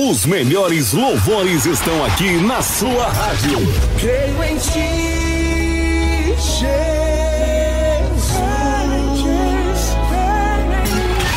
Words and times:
Os 0.00 0.24
melhores 0.24 0.92
louvores 0.92 1.66
estão 1.66 2.04
aqui 2.04 2.36
na 2.36 2.62
sua 2.62 3.08
rádio. 3.08 3.58
Creio 3.98 4.44
em 4.44 4.56
ti, 4.56 6.36
Jesus. 6.36 6.78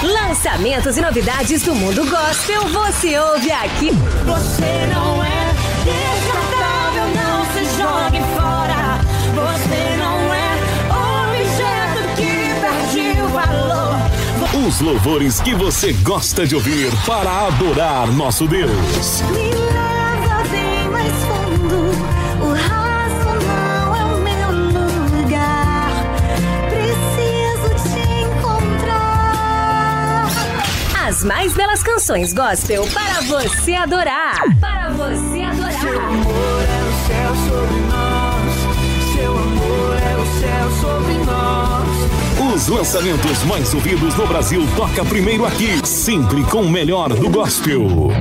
Lançamentos 0.04 0.96
e 0.96 1.02
novidades 1.02 1.64
do 1.64 1.74
mundo 1.74 2.08
gospel 2.08 2.68
você 2.68 3.18
ouve 3.18 3.52
aqui. 3.52 3.90
Você 4.26 4.88
não 4.94 5.24
é 5.24 5.54
descartável, 5.84 7.08
não 7.16 7.44
se 7.46 7.64
jogue 7.80 8.22
fora. 8.36 9.00
Você 9.34 9.98
não 9.98 10.11
Os 14.68 14.80
louvores 14.80 15.42
que 15.42 15.56
você 15.56 15.92
gosta 15.94 16.46
de 16.46 16.54
ouvir 16.56 16.92
para 17.06 17.48
adorar 17.48 18.08
nosso 18.12 18.48
Deus. 18.48 19.22
Me 19.32 19.50
leva 19.50 20.44
bem 20.50 20.88
mais 20.90 21.12
fundo. 21.24 21.92
O 22.46 22.54
raso 22.54 23.40
não 23.48 23.96
é 23.96 24.06
o 24.06 24.18
meu 24.20 24.52
lugar. 24.52 25.90
Preciso 26.70 27.70
te 27.92 28.02
encontrar. 28.24 29.48
As 31.08 31.24
mais 31.24 31.54
belas 31.54 31.82
canções 31.82 32.32
gospel 32.34 32.86
para 32.94 33.22
você 33.22 33.74
adorar. 33.74 34.36
Para 34.60 34.90
você 34.90 35.40
Seu 35.40 35.44
adorar. 35.46 35.86
amor 35.98 36.64
é 36.68 36.84
o 36.84 36.94
céu 37.08 37.36
sobre 37.50 37.80
nós. 37.88 38.01
Os 42.62 42.68
lançamentos 42.68 43.44
mais 43.46 43.74
ouvidos 43.74 44.14
no 44.16 44.28
Brasil 44.28 44.62
toca 44.76 45.04
primeiro 45.04 45.48
aqui, 45.48 45.84
sempre 45.84 46.44
com 46.44 46.62
o 46.62 46.70
melhor 46.70 47.10
do 47.10 47.28
gospel. 47.28 48.12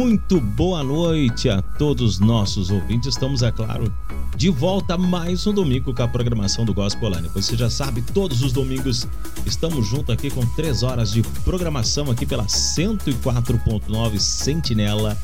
Muito 0.00 0.40
boa 0.40 0.82
noite 0.82 1.50
a 1.50 1.60
todos 1.60 2.14
os 2.14 2.18
nossos 2.20 2.70
ouvintes. 2.70 3.08
Estamos, 3.08 3.42
é 3.42 3.52
claro, 3.52 3.94
de 4.34 4.48
volta 4.48 4.96
mais 4.96 5.46
um 5.46 5.52
domingo 5.52 5.92
com 5.92 6.02
a 6.02 6.08
programação 6.08 6.64
do 6.64 6.72
Gospel 6.72 7.08
Online. 7.08 7.28
Você 7.34 7.54
já 7.54 7.68
sabe, 7.68 8.00
todos 8.00 8.42
os 8.42 8.50
domingos 8.50 9.06
estamos 9.44 9.86
juntos 9.86 10.08
aqui 10.08 10.30
com 10.30 10.40
três 10.56 10.82
horas 10.82 11.12
de 11.12 11.22
programação 11.44 12.10
aqui 12.10 12.24
pela 12.24 12.46
104.9 12.46 14.18
Sentinela 14.18 15.14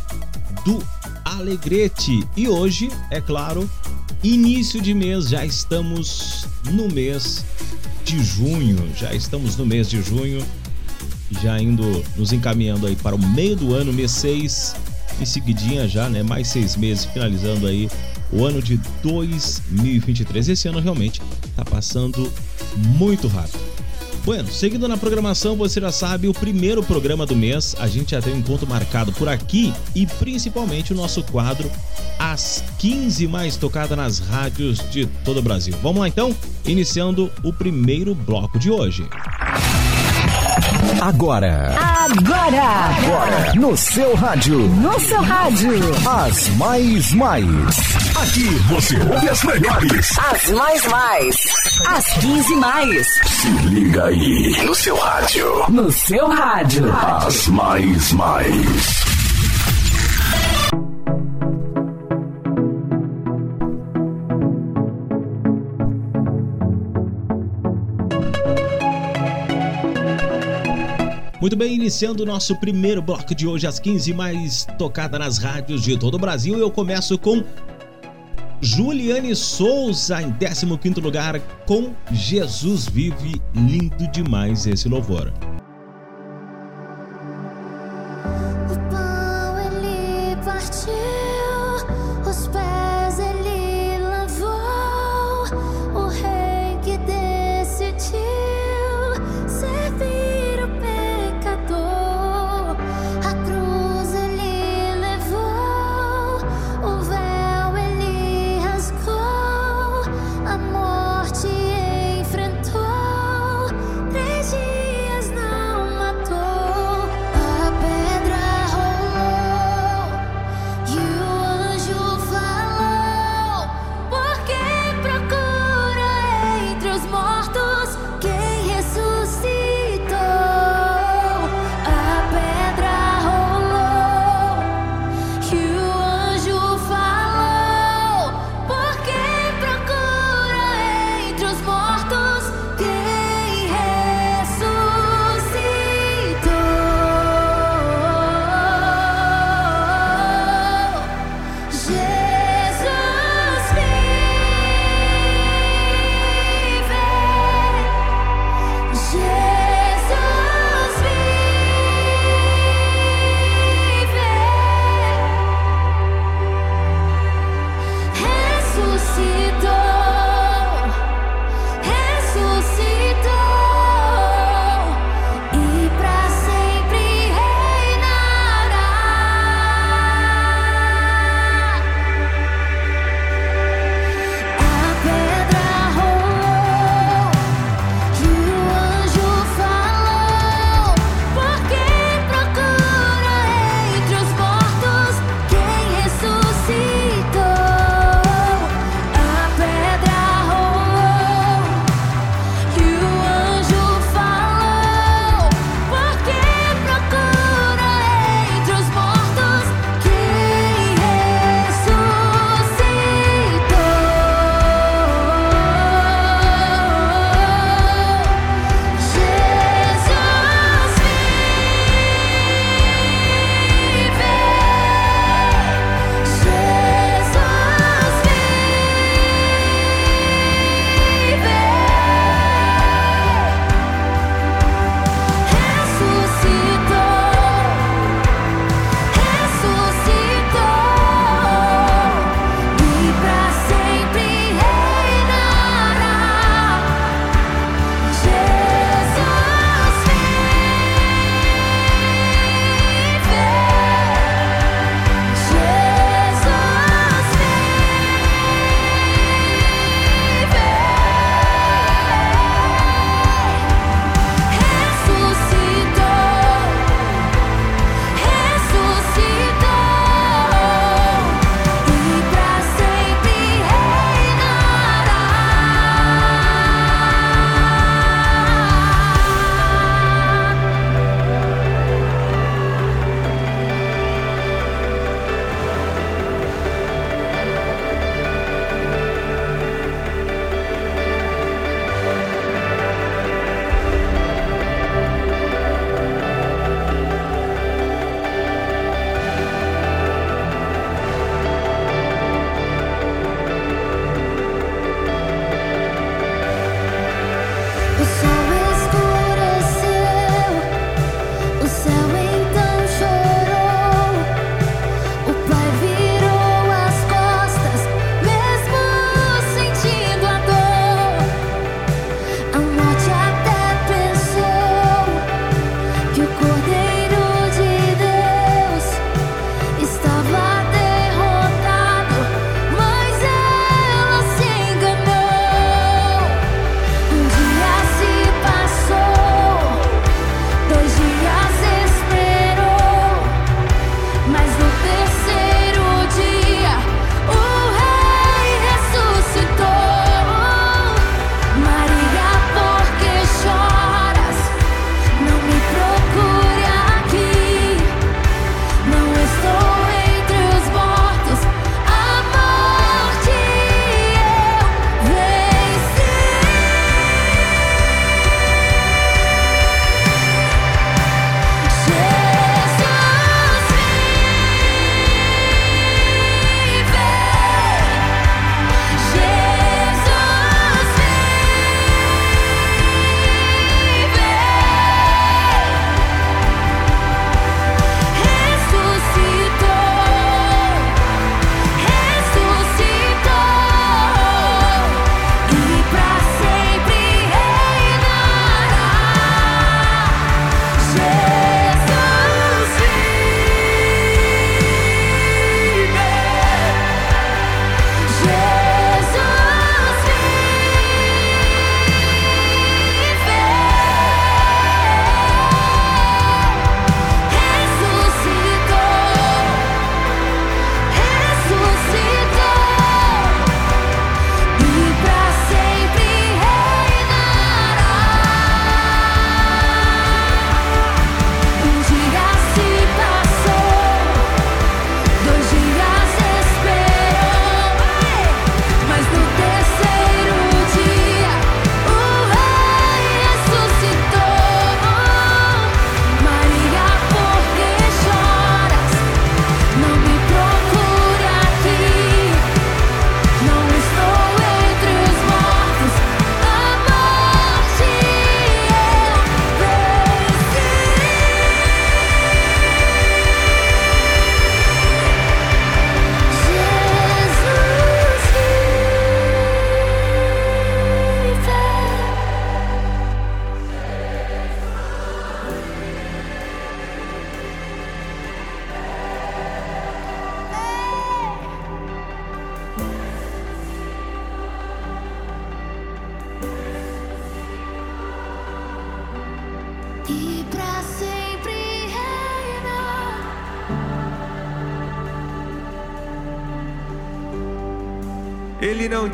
do 0.63 0.85
Alegrete. 1.25 2.29
E 2.37 2.47
hoje, 2.47 2.91
é 3.11 3.19
claro, 3.19 3.67
início 4.23 4.79
de 4.79 4.93
mês, 4.93 5.31
já 5.31 5.47
estamos 5.47 6.47
no 6.71 6.87
mês 6.89 7.47
de 8.05 8.23
junho. 8.23 8.77
Já 8.95 9.15
estamos 9.15 9.57
no 9.57 9.65
mês 9.65 9.89
de 9.89 10.03
junho 10.03 10.45
já 11.43 11.61
indo 11.61 12.05
nos 12.17 12.33
encaminhando 12.33 12.87
aí 12.87 12.97
para 12.97 13.15
o 13.15 13.19
meio 13.19 13.57
do 13.57 13.75
ano, 13.75 13.93
mês 13.93 14.11
6, 14.13 14.75
em 15.21 15.25
seguidinha 15.25 15.89
já, 15.89 16.09
né? 16.09 16.23
Mais 16.23 16.49
seis 16.49 16.77
meses, 16.77 17.05
finalizando 17.07 17.67
aí 17.67 17.89
o 18.33 18.45
ano 18.45 18.61
de 18.61 18.79
2023. 19.03 20.49
Esse 20.49 20.69
ano 20.69 20.81
realmente 20.81 21.23
tá 21.55 21.65
passando 21.65 22.33
muito 22.77 23.29
rápido. 23.29 23.77
Bueno, 24.25 24.51
seguindo 24.51 24.89
na 24.89 24.97
programação, 24.97 25.55
você 25.55 25.81
já 25.81 25.93
sabe, 25.93 26.27
o 26.27 26.35
primeiro 26.35 26.83
programa 26.83 27.25
do 27.25 27.37
mês, 27.37 27.77
a 27.79 27.87
gente 27.87 28.11
já 28.11 28.21
tem 28.21 28.35
um 28.35 28.39
encontro 28.39 28.67
marcado 28.67 29.13
por 29.13 29.29
aqui 29.29 29.73
e 29.95 30.05
principalmente 30.05 30.93
o 30.93 30.97
nosso 30.97 31.23
quadro 31.23 31.71
As 32.19 32.65
15 32.79 33.29
mais 33.29 33.57
tocadas 33.57 33.97
nas 33.97 34.19
rádios 34.19 34.79
de 34.91 35.07
todo 35.25 35.39
o 35.39 35.43
Brasil. 35.43 35.77
Vamos 35.81 36.01
lá 36.01 36.09
então, 36.09 36.35
iniciando 36.65 37.31
o 37.45 37.53
primeiro 37.53 38.17
bloco 38.17 38.59
de 38.59 38.69
hoje. 38.69 39.09
Agora, 41.01 41.75
Agora, 41.79 42.63
agora, 42.63 43.53
no 43.55 43.77
seu 43.77 44.15
rádio, 44.15 44.59
no 44.59 44.99
seu 45.01 45.21
rádio, 45.23 45.71
as 46.09 46.49
mais 46.57 47.13
mais. 47.13 47.45
Aqui 48.17 48.45
você 48.69 48.97
ouve 49.01 49.29
as 49.29 49.43
melhores. 49.43 50.19
as 50.19 50.51
mais 50.51 50.87
mais, 50.87 51.37
as 51.89 52.07
15 52.21 52.57
mais, 52.57 53.07
Se 53.27 53.49
liga 53.69 54.05
aí 54.07 54.57
no 54.65 54.75
seu 54.75 54.97
rádio. 54.97 55.65
no 55.69 55.91
seu 55.93 56.29
rádio. 56.29 56.85
As 56.95 57.47
mais 57.49 58.13
mais. 58.13 59.06
Muito 71.47 71.57
bem, 71.57 71.77
iniciando 71.77 72.25
o 72.25 72.27
nosso 72.27 72.57
primeiro 72.57 73.01
bloco 73.01 73.33
de 73.33 73.47
hoje, 73.47 73.69
às 73.69 73.79
15 73.79 74.13
mais 74.13 74.67
tocada 74.77 75.17
nas 75.17 75.39
rádios 75.39 75.81
de 75.81 75.97
todo 75.97 76.17
o 76.17 76.19
Brasil. 76.19 76.59
Eu 76.59 76.73
começo 76.73 77.17
com 77.17 77.41
Juliane 78.61 79.33
Souza 79.37 80.21
em 80.21 80.33
15º 80.33 81.01
lugar 81.01 81.39
com 81.65 81.95
Jesus 82.11 82.89
Vive. 82.89 83.41
Lindo 83.55 84.11
demais 84.11 84.67
esse 84.67 84.89
louvor. 84.89 85.33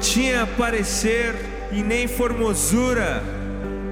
Tinha 0.03 0.47
parecer 0.59 1.35
e 1.71 1.81
nem 1.81 2.09
formosura. 2.09 3.23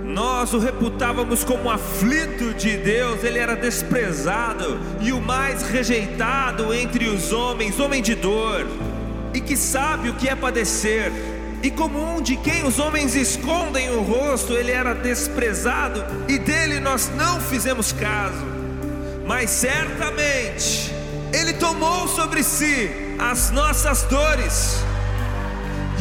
Nós 0.05 0.53
o 0.53 0.59
reputávamos 0.59 1.45
como 1.45 1.71
aflito 1.71 2.53
de 2.53 2.77
Deus, 2.77 3.23
ele 3.23 3.39
era 3.39 3.55
desprezado 3.55 4.81
e 5.01 5.13
o 5.13 5.21
mais 5.21 5.63
rejeitado 5.63 6.75
entre 6.75 7.07
os 7.07 7.33
homens, 7.33 7.79
homem 7.79 8.03
de 8.03 8.17
dor, 8.17 8.67
e 9.33 9.41
que 9.41 9.57
sabe 9.57 10.09
o 10.09 10.15
que 10.15 10.29
é 10.29 10.35
padecer. 10.35 11.13
E 11.63 11.71
como 11.71 12.17
um 12.17 12.21
de 12.21 12.37
quem 12.37 12.67
os 12.67 12.81
homens 12.81 13.15
escondem 13.15 13.91
o 13.91 14.03
rosto, 14.03 14.55
ele 14.55 14.73
era 14.73 14.95
desprezado 14.95 16.05
e 16.27 16.39
dele 16.39 16.81
nós 16.81 17.09
não 17.17 17.41
fizemos 17.41 17.93
caso. 17.93 18.45
Mas 19.27 19.51
certamente 19.51 20.93
ele 21.33 21.53
tomou 21.53 22.09
sobre 22.09 22.43
si 22.43 22.91
as 23.19 23.51
nossas 23.51 24.03
dores 24.05 24.83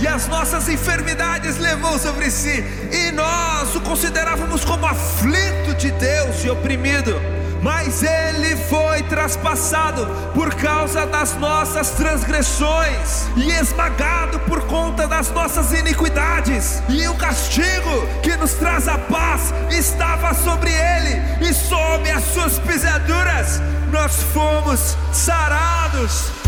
e 0.02 0.08
as 0.08 0.28
nossas 0.28 0.70
enfermidades 0.70 1.58
levou 1.58 2.00
sobre 2.00 2.32
si, 2.32 2.64
e 2.92 3.12
nós 3.12 3.76
o 3.76 3.82
considerávamos 3.82 4.64
como 4.64 4.86
aflito 4.86 5.76
de 5.78 5.92
Deus 5.92 6.44
e 6.44 6.50
oprimido. 6.50 7.16
Mas 7.62 8.04
ele 8.04 8.56
foi 8.56 9.04
traspassado 9.04 10.08
por 10.34 10.54
causa 10.56 11.06
das 11.06 11.36
nossas 11.36 11.90
transgressões 11.92 13.28
e 13.36 13.52
esmagado 13.52 14.40
por 14.42 14.62
conta 14.62 15.06
das 15.06 15.30
nossas 15.32 15.74
iniquidades. 15.74 16.82
E 16.88 17.06
o 17.10 17.16
castigo 17.16 18.08
que 18.24 18.38
nos 18.38 18.54
traz 18.54 18.88
a 18.88 18.98
paz 18.98 19.54
estava 19.72 20.34
sobre 20.34 20.72
ele, 20.72 21.50
e 21.50 21.54
sob 21.54 22.10
as 22.10 22.24
suas 22.34 22.58
pisaduras 22.60 23.62
nós 23.92 24.24
fomos 24.32 24.96
sarados. 25.12 26.39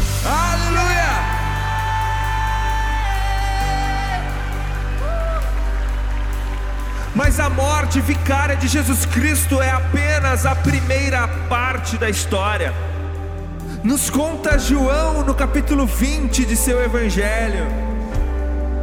Mas 7.13 7.39
a 7.39 7.49
morte 7.49 7.99
vicária 7.99 8.55
de 8.55 8.67
Jesus 8.67 9.05
Cristo 9.05 9.61
é 9.61 9.69
apenas 9.69 10.45
a 10.45 10.55
primeira 10.55 11.27
parte 11.49 11.97
da 11.97 12.09
história. 12.09 12.73
Nos 13.83 14.09
conta 14.09 14.57
João 14.57 15.23
no 15.23 15.33
capítulo 15.33 15.85
20 15.85 16.45
de 16.45 16.55
seu 16.55 16.81
evangelho 16.83 17.91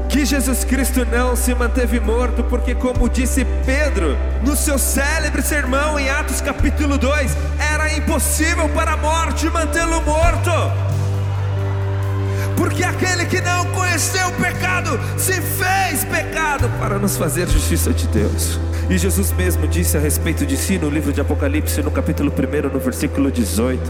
que 0.08 0.24
Jesus 0.24 0.64
Cristo 0.64 1.04
não 1.04 1.36
se 1.36 1.54
manteve 1.54 2.00
morto, 2.00 2.42
porque, 2.44 2.74
como 2.74 3.08
disse 3.08 3.44
Pedro 3.64 4.16
no 4.42 4.56
seu 4.56 4.78
célebre 4.78 5.42
sermão 5.42 5.98
em 5.98 6.08
Atos 6.08 6.40
capítulo 6.40 6.96
2, 6.96 7.36
era 7.72 7.94
impossível 7.94 8.68
para 8.70 8.92
a 8.92 8.96
morte 8.96 9.48
mantê-lo 9.50 10.00
morto. 10.02 10.87
Porque 12.58 12.82
aquele 12.82 13.24
que 13.26 13.40
não 13.40 13.64
conheceu 13.66 14.26
o 14.26 14.32
pecado 14.32 14.98
se 15.16 15.40
fez 15.40 16.04
pecado 16.04 16.68
para 16.80 16.98
nos 16.98 17.16
fazer 17.16 17.48
justiça 17.48 17.92
de 17.92 18.08
Deus. 18.08 18.58
E 18.90 18.98
Jesus 18.98 19.30
mesmo 19.30 19.68
disse 19.68 19.96
a 19.96 20.00
respeito 20.00 20.44
de 20.44 20.56
si 20.56 20.76
no 20.76 20.90
livro 20.90 21.12
de 21.12 21.20
Apocalipse, 21.20 21.80
no 21.82 21.90
capítulo 21.92 22.32
1, 22.32 22.68
no 22.72 22.80
versículo 22.80 23.30
18: 23.30 23.80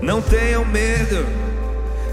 Não 0.00 0.22
tenham 0.22 0.64
medo. 0.64 1.26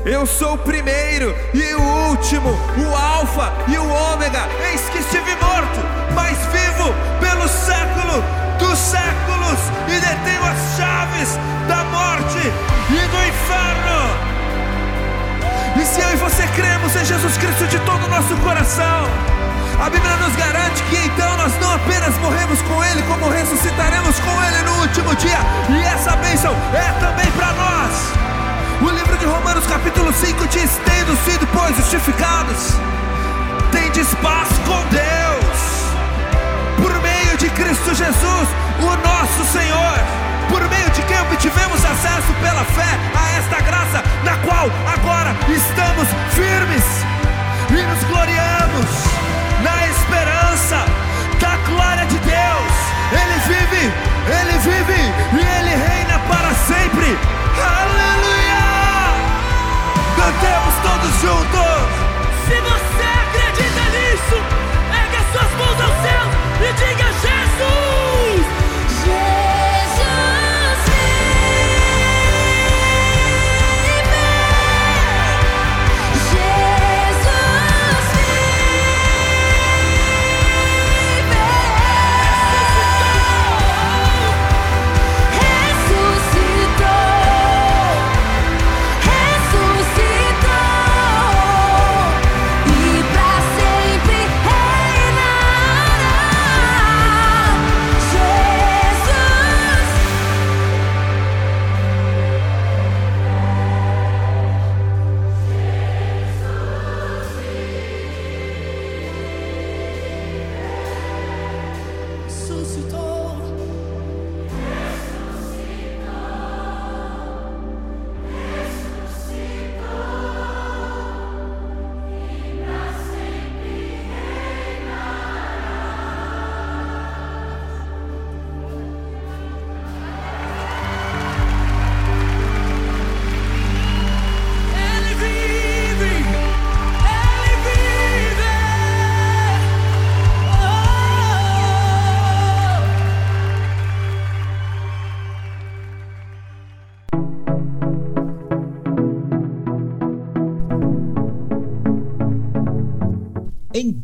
Eu 0.05 0.25
sou 0.25 0.55
o 0.55 0.57
primeiro 0.57 1.33
e 1.53 1.73
o 1.75 1.81
último, 2.09 2.49
o 2.49 2.95
Alfa 2.95 3.53
e 3.69 3.77
o 3.77 3.87
Ômega. 3.87 4.49
Eis 4.69 4.81
que 4.89 4.99
estive 4.99 5.33
morto, 5.37 5.79
mas 6.13 6.37
vivo 6.47 6.93
pelo 7.21 7.47
século 7.47 8.21
dos 8.59 8.77
séculos 8.77 9.59
e 9.87 9.99
detenho 9.99 10.43
as 10.43 10.77
chaves 10.77 11.39
da 11.69 11.85
morte 11.85 12.51
e 12.89 13.07
do 13.07 13.27
inferno. 13.29 14.24
E 15.85 15.87
se 15.87 16.01
eu 16.01 16.09
e 16.13 16.15
você 16.15 16.47
cremos 16.47 16.95
em 16.95 17.05
Jesus 17.05 17.37
Cristo 17.37 17.67
de 17.67 17.77
todo 17.81 18.03
o 18.05 18.09
nosso 18.09 18.35
coração, 18.37 19.05
a 19.79 19.87
Bíblia 19.87 20.17
nos 20.17 20.35
garante 20.35 20.81
que 20.89 20.97
então 20.97 21.37
nós 21.37 21.53
não 21.61 21.75
apenas 21.75 22.17
morremos 22.17 22.59
com 22.63 22.83
Ele, 22.85 23.03
como 23.03 23.29
ressuscitaremos 23.29 24.19
com 24.19 24.43
Ele 24.45 24.63
no 24.63 24.81
último 24.81 25.15
dia, 25.15 25.37
e 25.69 25.83
essa 25.83 26.15
bênção 26.15 26.55
é 26.73 26.91
também 26.99 27.31
para 27.33 27.53
nós. 27.53 27.93
O 28.81 28.89
livro 28.95 29.15
de 29.15 29.25
Romanos, 29.25 29.67
capítulo 29.67 30.11
5 30.11 30.47
diz: 30.47 30.71
Tendo 30.85 31.15
sido, 31.23 31.45
pois, 31.53 31.75
justificados, 31.75 32.79
tendes 33.71 34.11
paz 34.15 34.49
com 34.65 34.81
Deus, 34.89 35.59
por 36.81 36.99
meio 37.03 37.37
de 37.37 37.47
Cristo 37.51 37.93
Jesus, 37.93 38.47
o 38.79 39.07
nosso 39.07 39.53
Senhor 39.53 40.24
por 40.49 40.61
meio 40.69 40.89
de 40.91 41.01
quem 41.03 41.19
obtivemos 41.21 41.83
acesso 41.85 42.33
pela 42.41 42.63
fé 42.65 42.91
a 43.15 43.37
esta 43.37 43.61
graça, 43.61 44.03
na 44.23 44.35
qual 44.37 44.69
agora 44.93 45.35
estamos 45.49 46.07
firmes 46.31 46.83
e 47.69 47.81
nos 47.81 48.03
gloriamos 48.05 48.85
na 49.61 49.87
esperança 49.87 50.85
da 51.39 51.55
glória 51.67 52.05
de 52.05 52.17
Deus. 52.19 52.73
Ele 53.11 53.37
vive, 53.47 53.93
ele 54.27 54.57
vive 54.59 55.01
e 55.33 55.57
ele 55.57 55.75
reina 55.75 56.19
para 56.27 56.53
sempre. 56.65 57.17
Aleluia! 57.57 58.65
Cantemos 60.15 60.75
todos 60.83 61.21
juntos. 61.21 62.05
Se 62.47 62.55
você 62.61 63.05
acredita 63.23 63.81
nisso, 63.95 64.37
ergue 64.91 65.17
as 65.17 65.31
suas 65.31 65.51
mãos 65.57 65.81
aos 65.81 66.01
céus 66.01 66.31
e 66.61 66.73
diga 66.73 67.05
Jesus! 67.21 67.94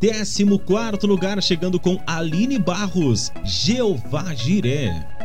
14 0.02 0.44
lugar, 1.06 1.40
chegando 1.44 1.80
com 1.80 2.02
Aline 2.08 2.58
Barros, 2.58 3.32
Jeová 3.44 4.34
Jiré. 4.34 5.21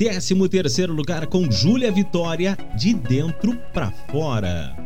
13º 0.00 0.86
lugar 0.86 1.26
com 1.26 1.50
Júlia 1.50 1.92
Vitória, 1.92 2.56
De 2.74 2.94
Dentro 2.94 3.54
para 3.70 3.90
Fora. 4.10 4.79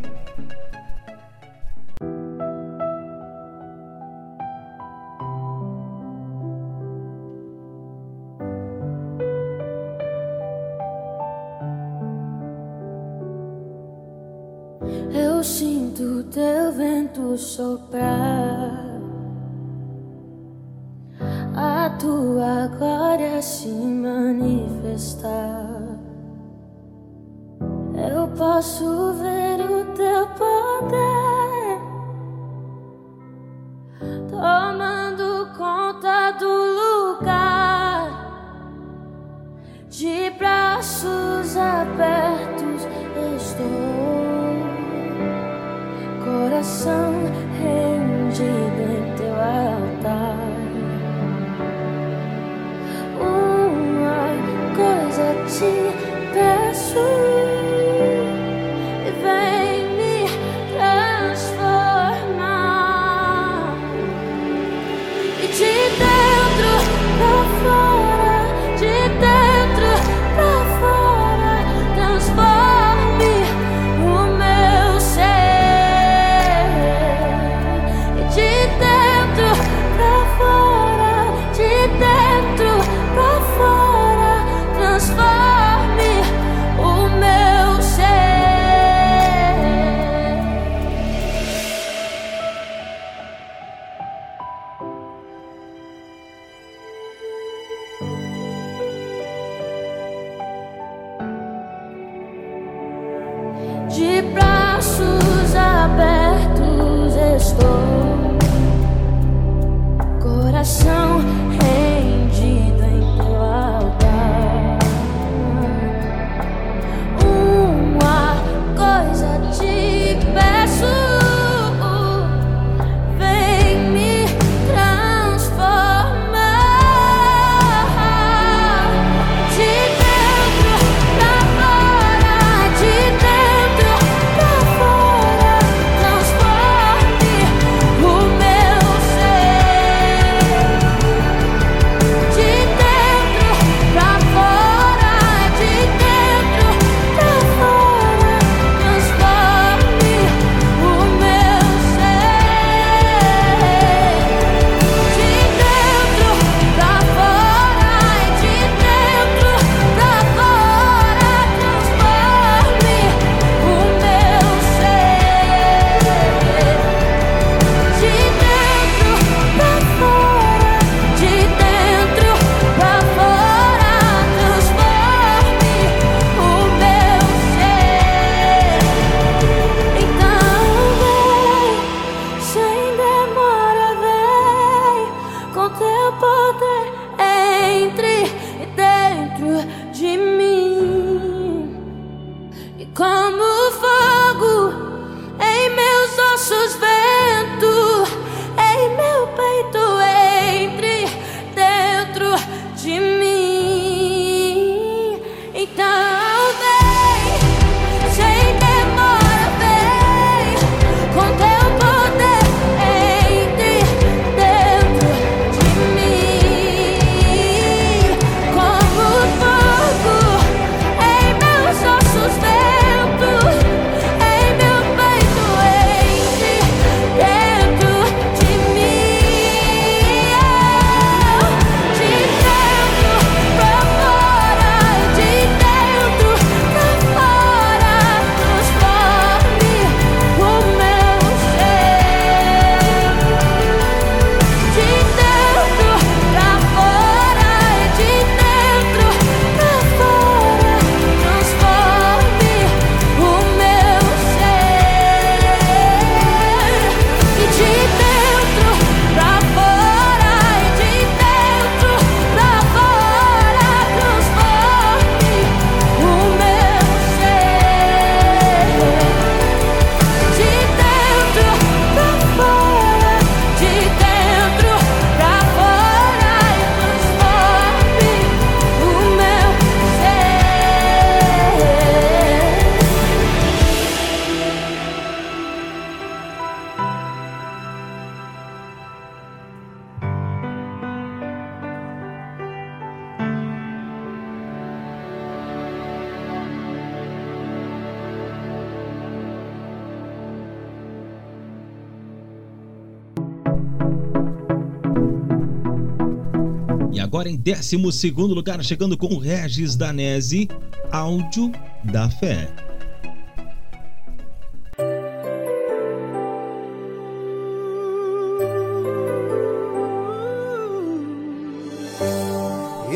12 307.57 308.11
lugar, 308.35 308.63
chegando 308.65 308.97
com 308.97 309.17
Regis 309.19 309.77
Danese, 309.77 310.49
Áudio 310.91 311.53
da 311.85 312.11
Fé. 312.11 312.49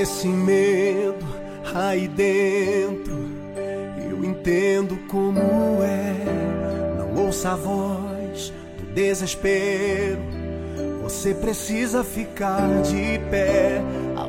Esse 0.01 0.29
medo 0.29 1.27
aí 1.75 2.07
dentro, 2.09 3.29
eu 4.09 4.25
entendo 4.25 4.97
como 5.09 5.40
é. 5.83 6.14
Não 6.99 7.27
ouça 7.27 7.51
a 7.51 7.57
voz 7.57 8.53
do 8.79 8.94
desespero. 8.94 10.21
Você 11.03 11.35
precisa 11.35 12.05
ficar 12.05 12.83
de 12.83 13.18
pé. 13.31 13.83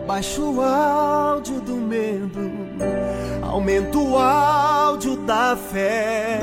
Abaixa 0.10 0.42
o 0.42 0.60
áudio 0.60 1.62
do 1.62 1.76
medo, 1.76 2.52
aumenta 3.44 3.96
o 3.96 4.18
áudio 4.18 5.16
da 5.18 5.56
fé. 5.56 6.40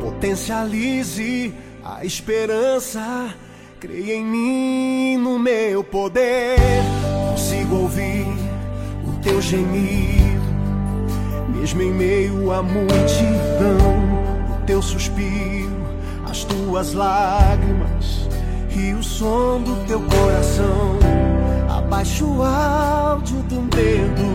Potencialize 0.00 1.52
a 1.84 2.02
esperança. 2.02 3.28
Creia 3.78 4.14
em 4.14 4.24
mim, 4.24 5.18
no 5.18 5.38
meu 5.38 5.84
poder. 5.84 6.56
Consigo 7.32 7.76
ouvir 7.76 8.26
o 9.06 9.20
teu 9.22 9.38
gemido, 9.38 10.48
mesmo 11.54 11.82
em 11.82 11.92
meio 11.92 12.52
à 12.52 12.62
multidão. 12.62 14.56
O 14.56 14.64
teu 14.64 14.80
suspiro, 14.80 15.76
as 16.26 16.42
tuas 16.44 16.94
lágrimas 16.94 18.30
e 18.74 18.94
o 18.94 19.02
som 19.02 19.60
do 19.60 19.76
teu 19.86 20.00
coração. 20.00 21.13
Abaixe 21.94 22.24
o 22.24 22.42
áudio 22.42 23.36
do 23.44 23.62
medo, 23.76 24.26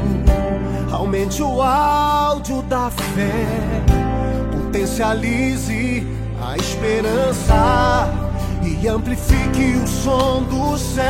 aumente 0.93 1.43
o 1.43 1.61
áudio 1.61 2.61
da 2.61 2.89
fé, 2.89 3.83
potencialize 4.49 6.07
a 6.41 6.55
esperança 6.55 8.07
e 8.63 8.87
amplifique 8.87 9.75
o 9.75 9.85
som 9.85 10.43
do 10.43 10.77
céu. 10.77 11.05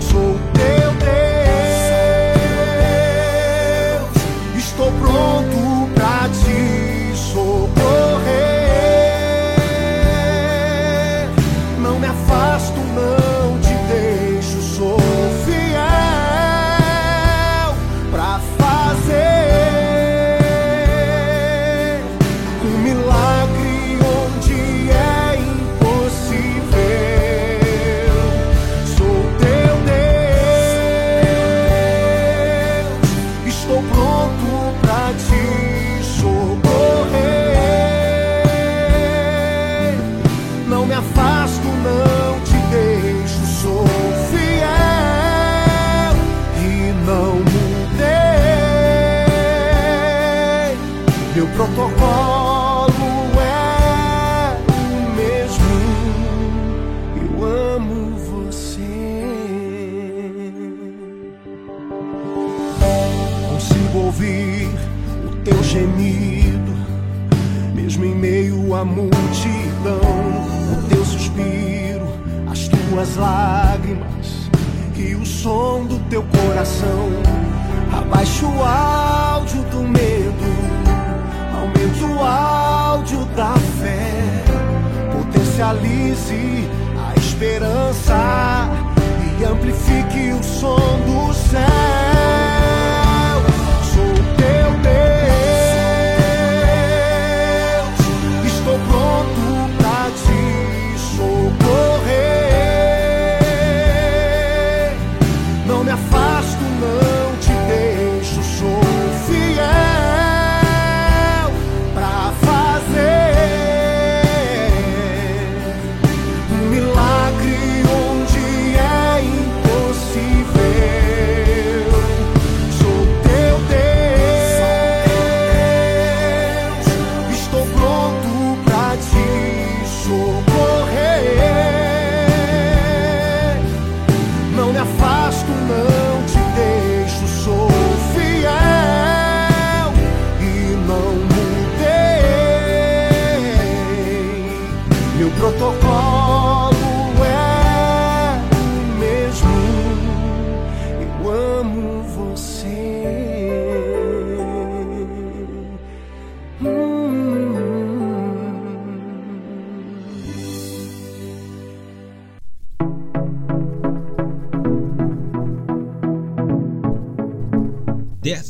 Sou 0.00 0.36
teu 0.52 0.90
Deus, 3.94 4.14
estou 4.58 4.90
pronto 4.94 5.63
potencialize 85.54 86.68
a 86.98 87.14
esperança 87.16 88.68
e 89.38 89.44
amplifique 89.44 90.32
o 90.32 90.42
som 90.42 91.00
do 91.06 91.32
céu. 91.32 91.83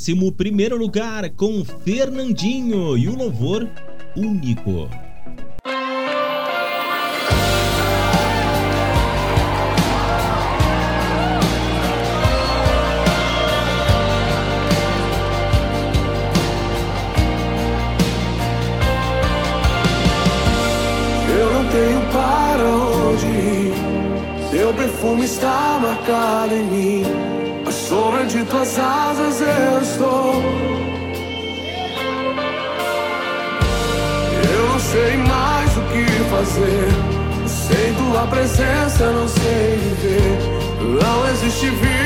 11 0.07 0.15
lugar 0.75 1.31
com 1.31 1.65
Fernandinho 1.65 2.99
e 2.99 3.09
o 3.09 3.17
louvor 3.17 3.67
único. 4.15 4.91
perfume 24.75 25.25
está 25.25 25.79
marcado 25.81 26.55
em 26.55 26.65
mim. 26.65 27.24
De 28.35 28.45
tuas 28.47 28.77
asas 28.81 29.41
eu 29.41 29.81
estou. 29.81 30.43
Eu 34.53 34.69
não 34.71 34.81
sei 34.81 35.17
mais 35.19 35.77
o 35.77 35.81
que 35.83 36.05
fazer. 36.31 36.89
Sem 37.47 37.95
tua 37.95 38.27
presença 38.27 39.13
não 39.13 39.29
sei 39.29 39.77
viver. 39.77 41.01
Não 41.01 41.29
existe 41.31 41.69
vida 41.69 42.04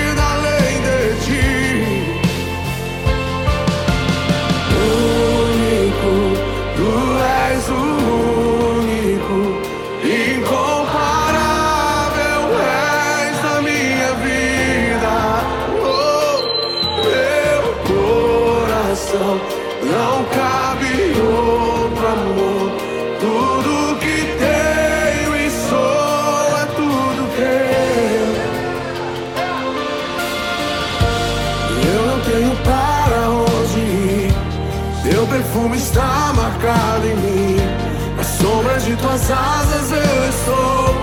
asas 39.30 39.92
eu 39.92 40.28
estou, 40.28 40.94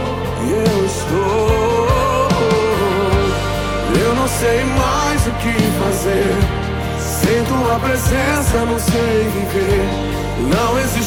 eu 0.49 0.85
estou. 0.85 2.27
Eu 4.01 4.15
não 4.15 4.27
sei 4.27 4.63
mais 4.65 5.27
o 5.27 5.31
que 5.31 5.53
fazer. 5.83 6.35
Sem 6.99 7.43
tua 7.45 7.79
presença 7.79 8.65
não 8.65 8.79
sei 8.79 9.29
viver. 9.29 9.85
Não 10.49 10.79
existe. 10.79 11.05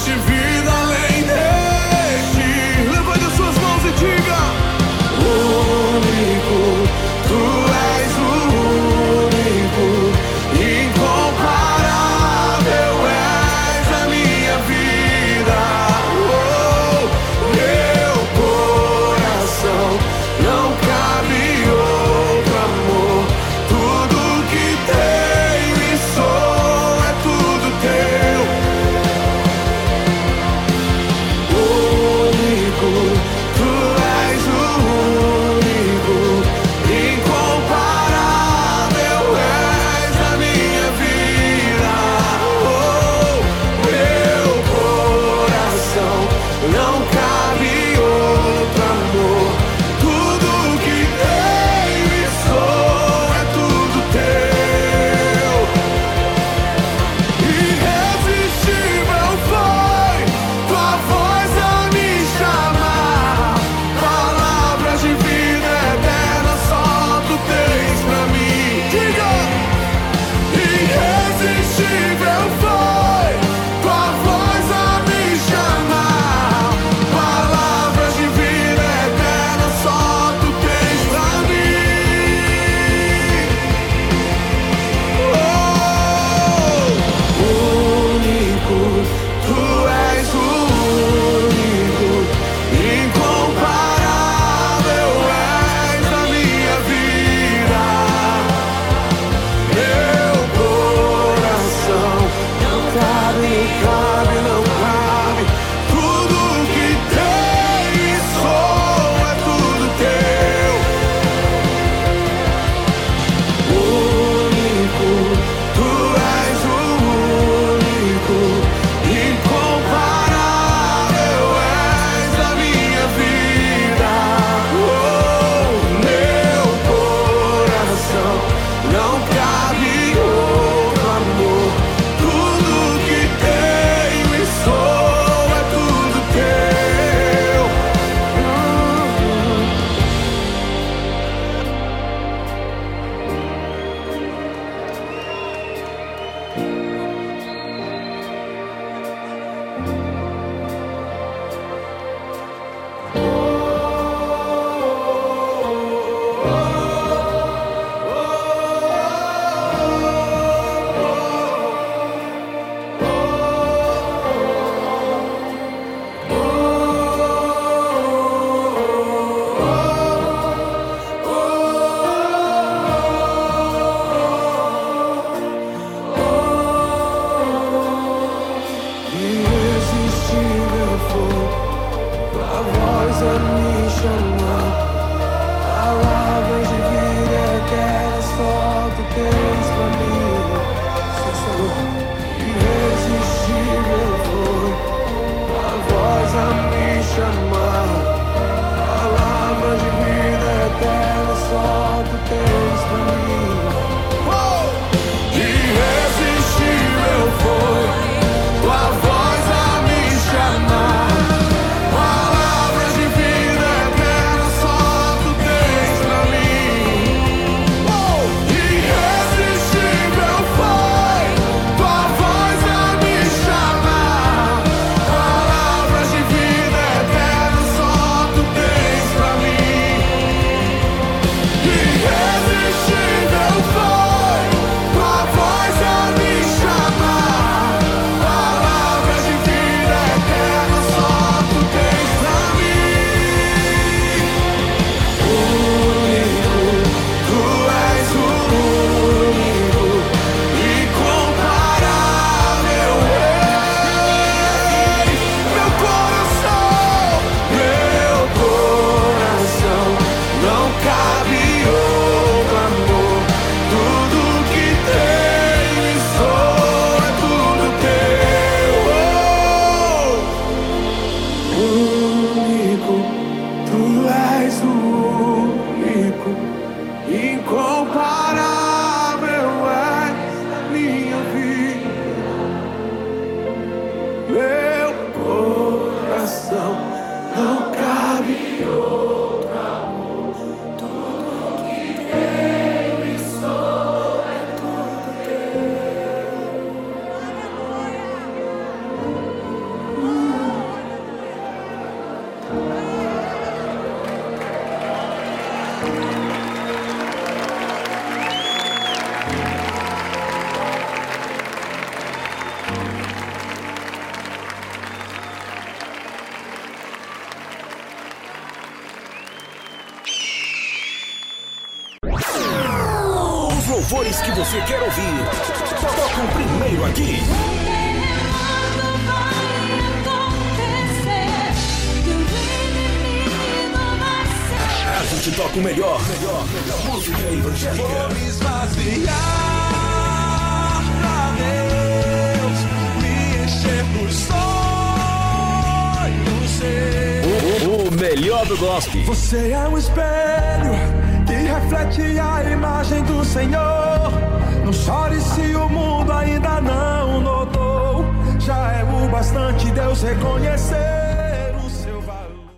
Bastante 359.29 359.71
Deus 359.73 360.03
reconhecer 360.03 361.55
o 361.65 361.71
seu 361.71 362.01
valor. 362.01 362.51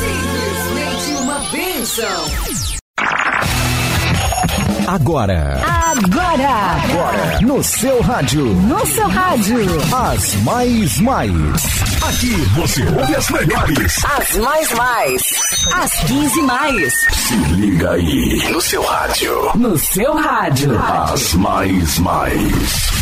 Simplesmente 0.00 1.22
uma 1.22 1.38
bênção. 1.50 2.24
Agora, 4.86 5.60
Agora! 5.96 6.48
agora, 6.82 7.38
no 7.40 7.62
seu 7.62 8.00
rádio, 8.02 8.46
No 8.46 8.84
seu 8.84 9.06
rádio. 9.08 9.58
as 9.94 10.34
mais 10.42 10.98
mais. 10.98 11.30
Aqui 12.02 12.34
você 12.56 12.82
ouve 12.82 13.14
as 13.14 13.30
melhores. 13.30 14.04
As 14.04 14.36
mais 14.38 14.72
mais. 14.72 15.22
As 15.72 15.92
15 16.08 16.42
mais. 16.42 16.92
Se 17.12 17.36
liga 17.54 17.92
aí 17.92 18.50
no 18.50 18.60
seu 18.60 18.82
rádio. 18.82 19.50
No 19.54 19.78
seu 19.78 20.14
rádio. 20.16 20.76
As 20.82 21.34
mais 21.34 21.98
mais. 22.00 22.93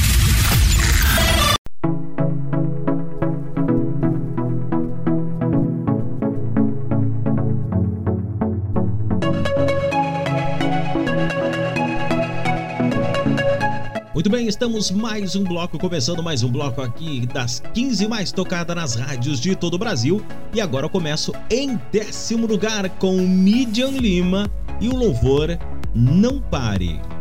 Bem, 14.33 14.49
estamos 14.49 14.91
mais 14.91 15.37
um 15.37 15.45
bloco, 15.45 15.79
começando 15.79 16.23
mais 16.23 16.43
um 16.43 16.51
bloco 16.51 16.81
aqui 16.81 17.27
das 17.27 17.63
15 17.75 18.09
mais 18.09 18.33
tocadas 18.33 18.75
nas 18.75 18.95
rádios 18.95 19.39
de 19.39 19.55
todo 19.55 19.75
o 19.75 19.79
Brasil. 19.79 20.25
E 20.55 20.61
agora 20.61 20.87
eu 20.87 20.91
começo 20.91 21.35
em 21.51 21.79
décimo 21.93 22.47
lugar 22.47 22.89
com 22.97 23.19
Midian 23.19 23.91
Lima 23.91 24.51
e 24.81 24.89
o 24.89 24.97
louvor 24.97 25.59
Não 25.95 26.41
Pare. 26.41 27.12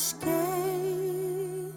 Nada 0.00 0.20
pesquei. 0.30 1.74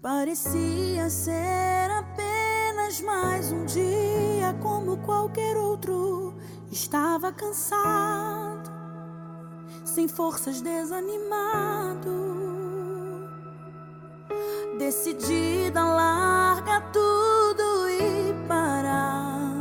Parecia 0.00 1.10
ser 1.10 1.90
apenas 1.90 3.00
mais 3.00 3.50
um 3.50 3.64
dia 3.64 4.54
como 4.62 4.98
qualquer 4.98 5.56
outro. 5.56 6.34
Estava 6.70 7.32
cansado, 7.32 8.70
sem 9.84 10.06
forças, 10.06 10.60
desanimado. 10.60 12.12
Decidida 14.78 15.80
a 15.80 15.94
largar 15.94 16.92
tudo 16.92 17.88
e 17.88 18.34
parar. 18.46 19.54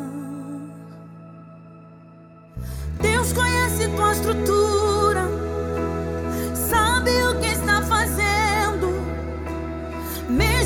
Deus 3.00 3.32
conhece 3.32 3.88
tua 3.96 4.12
estrutura, 4.12 4.93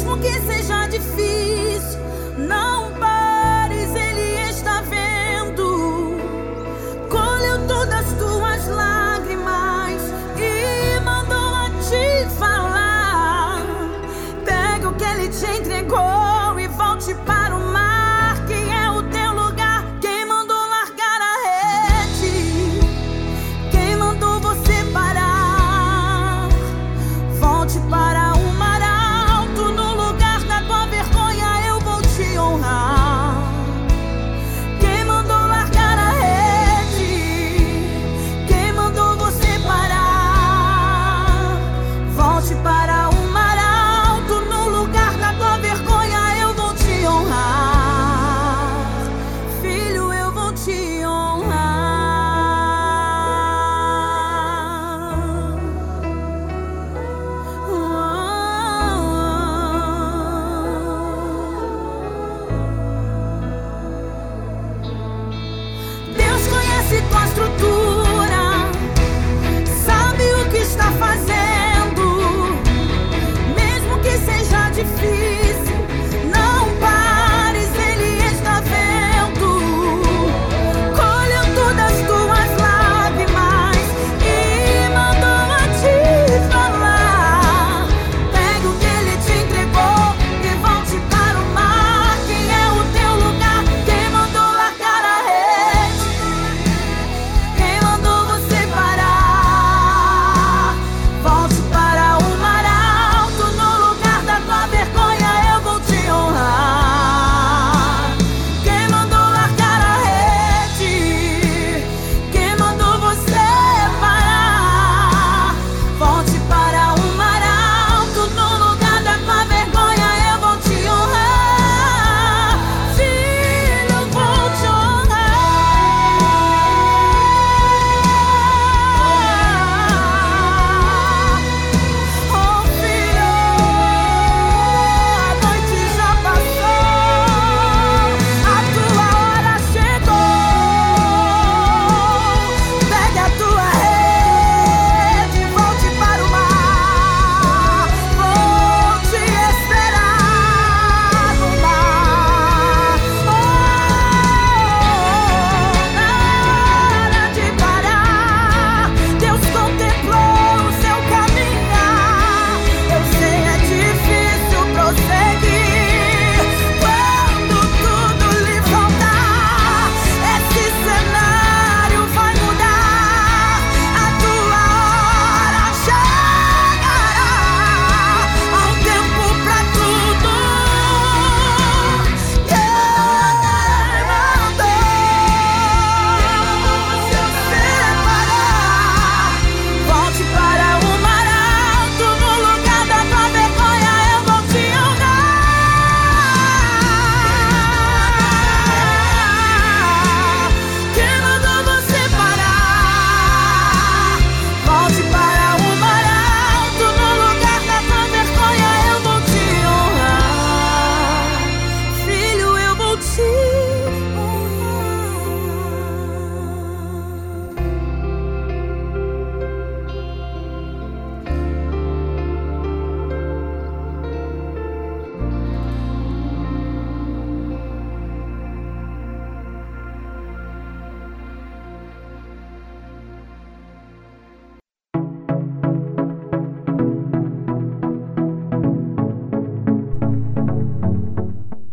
mesmo 0.07 0.17
que 0.19 0.31
seja 0.41 0.87
difícil. 0.87 1.99
Não 2.37 2.93
pares, 2.93 3.26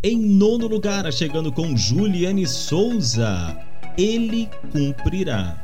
Em 0.06 0.18
nono 0.18 0.66
lugar, 0.66 1.10
chegando 1.10 1.50
com 1.50 1.74
Juliane 1.74 2.46
Souza, 2.46 3.58
Ele 3.96 4.50
Cumprirá. 4.70 5.63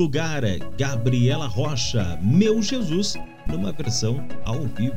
lugar, 0.00 0.44
é 0.44 0.58
Gabriela 0.78 1.46
Rocha, 1.46 2.18
Meu 2.22 2.62
Jesus, 2.62 3.18
numa 3.46 3.70
versão 3.70 4.26
ao 4.46 4.62
vivo. 4.62 4.96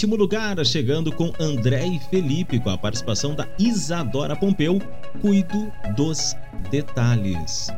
sétimo 0.00 0.16
lugar, 0.16 0.64
chegando 0.64 1.12
com 1.12 1.30
André 1.38 1.86
e 1.86 1.98
Felipe, 1.98 2.58
com 2.58 2.70
a 2.70 2.78
participação 2.78 3.34
da 3.34 3.46
Isadora 3.58 4.34
Pompeu, 4.34 4.78
Cuido 5.20 5.70
dos 5.94 6.34
Detalhes. 6.70 7.70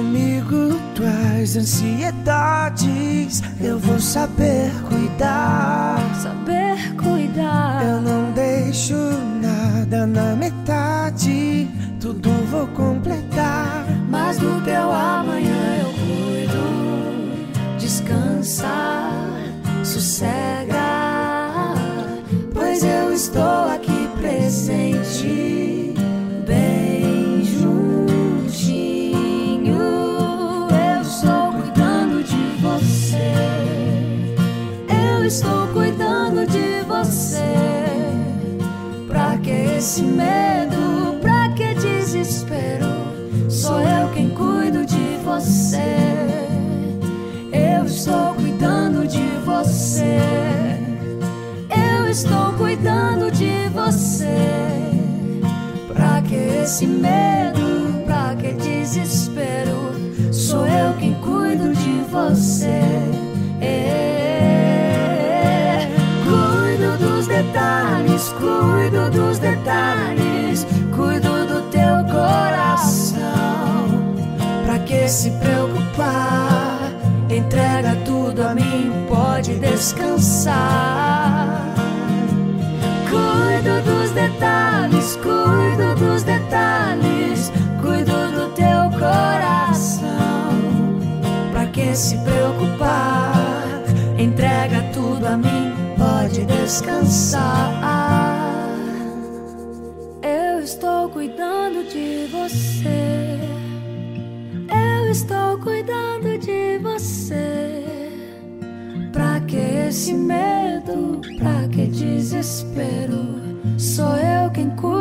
comigo 0.00 0.80
tuas 0.94 1.58
ansiedades 1.58 2.19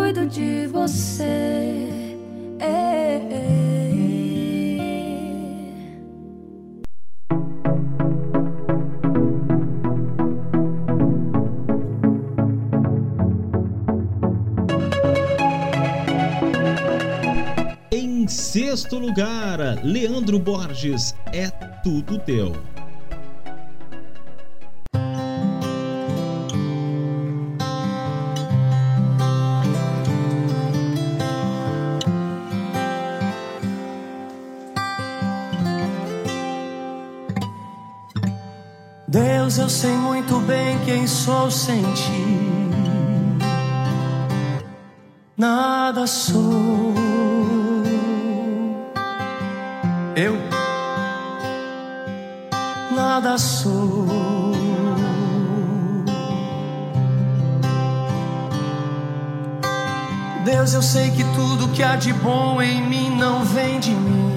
cuido 0.10 0.26
de 0.26 0.66
você. 0.68 1.86
Em 17.92 18.28
sexto 18.28 18.98
lugar, 18.98 19.60
Leandro 19.84 20.40
Borges, 20.40 21.14
é 21.32 21.50
tudo 21.84 22.18
teu. 22.18 22.79
sou 41.30 41.52
sem 41.52 41.84
ti, 41.94 42.26
nada 45.38 46.08
sou. 46.08 46.92
Eu 50.16 50.36
nada 52.96 53.38
sou. 53.38 54.08
Deus, 60.44 60.74
eu 60.74 60.82
sei 60.82 61.12
que 61.12 61.24
tudo 61.36 61.68
que 61.76 61.84
há 61.84 61.96
de 61.96 62.12
bom 62.12 62.60
em 62.60 62.82
mim 62.90 63.16
não 63.16 63.46
vem 63.46 63.80
de 63.80 63.92
mim. 63.92 64.29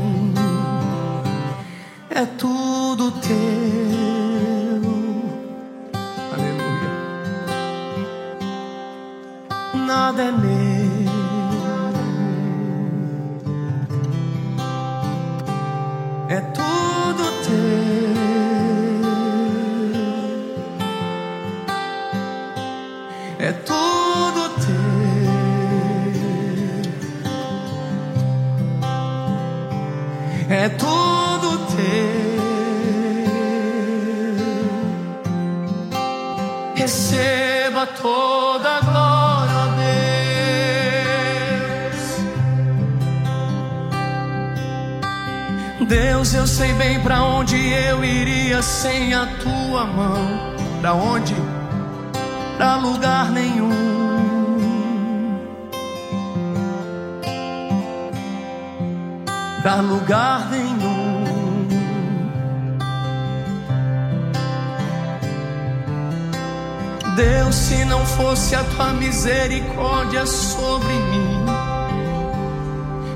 Fosse 68.53 68.57
a 68.57 68.65
tua 68.65 68.93
misericórdia 68.93 70.27
sobre 70.27 70.93
mim, 70.93 71.47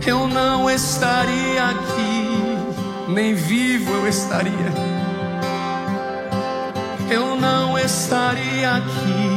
eu 0.06 0.26
não 0.26 0.70
estaria 0.70 1.64
aqui, 1.64 3.08
nem 3.08 3.34
vivo 3.34 3.92
eu 3.92 4.08
estaria. 4.08 4.72
Eu 7.10 7.36
não 7.36 7.78
estaria 7.78 8.76
aqui. 8.76 9.36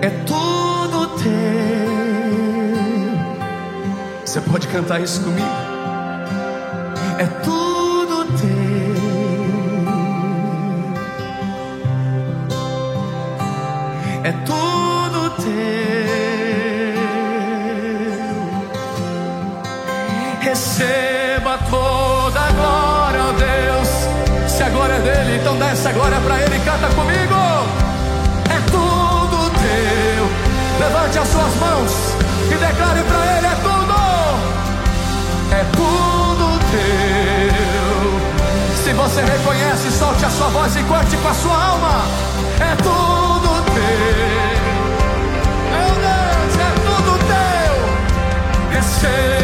É 0.00 0.10
tudo 0.26 1.06
teu. 1.18 1.32
Você 4.24 4.40
pode 4.40 4.66
cantar 4.68 5.00
isso 5.00 5.22
comigo? 5.22 5.61
Você 39.12 39.20
reconhece, 39.20 39.90
solte 39.90 40.24
a 40.24 40.30
sua 40.30 40.48
voz 40.48 40.74
e 40.74 40.82
cante 40.84 41.18
com 41.18 41.28
a 41.28 41.34
sua 41.34 41.64
alma. 41.64 42.02
É 42.58 42.74
tudo 42.76 43.62
teu. 43.74 43.82
Meu 45.70 45.90
Deus, 46.00 46.56
é 46.56 46.70
tudo 46.80 47.18
teu. 47.28 47.74
Receba 48.70 49.41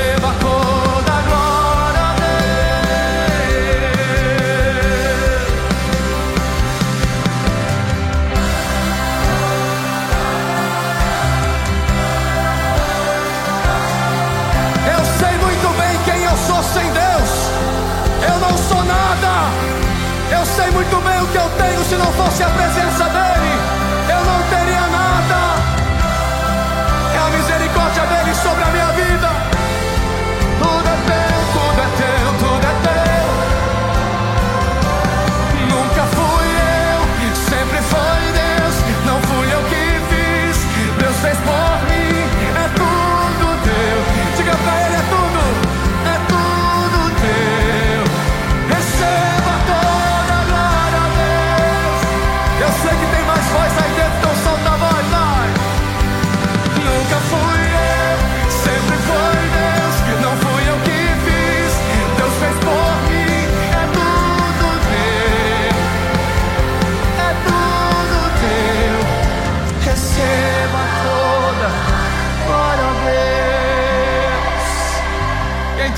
se 21.88 21.96
não 21.96 22.12
fosse 22.12 22.42
a 22.42 22.50
presença 22.50 23.04
dele. 23.08 23.27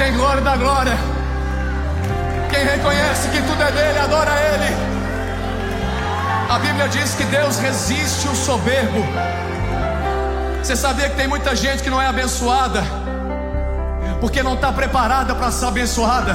Tem 0.01 0.15
glória 0.15 0.41
da 0.41 0.57
glória, 0.57 0.97
quem 2.49 2.65
reconhece 2.65 3.29
que 3.29 3.43
tudo 3.43 3.63
é 3.63 3.71
dele, 3.71 3.99
adora 3.99 4.31
ele. 4.31 4.75
A 6.49 6.59
Bíblia 6.59 6.89
diz 6.89 7.15
que 7.15 7.25
Deus 7.25 7.59
resiste 7.59 8.27
o 8.27 8.35
soberbo. 8.35 9.05
Você 10.63 10.75
sabia 10.75 11.11
que 11.11 11.17
tem 11.17 11.29
muita 11.29 11.55
gente 11.55 11.83
que 11.83 11.91
não 11.91 12.01
é 12.01 12.07
abençoada, 12.07 12.83
porque 14.23 14.43
não 14.43 14.55
está 14.55 14.73
preparada 14.73 15.35
para 15.35 15.51
ser 15.53 15.67
abençoada, 15.67 16.35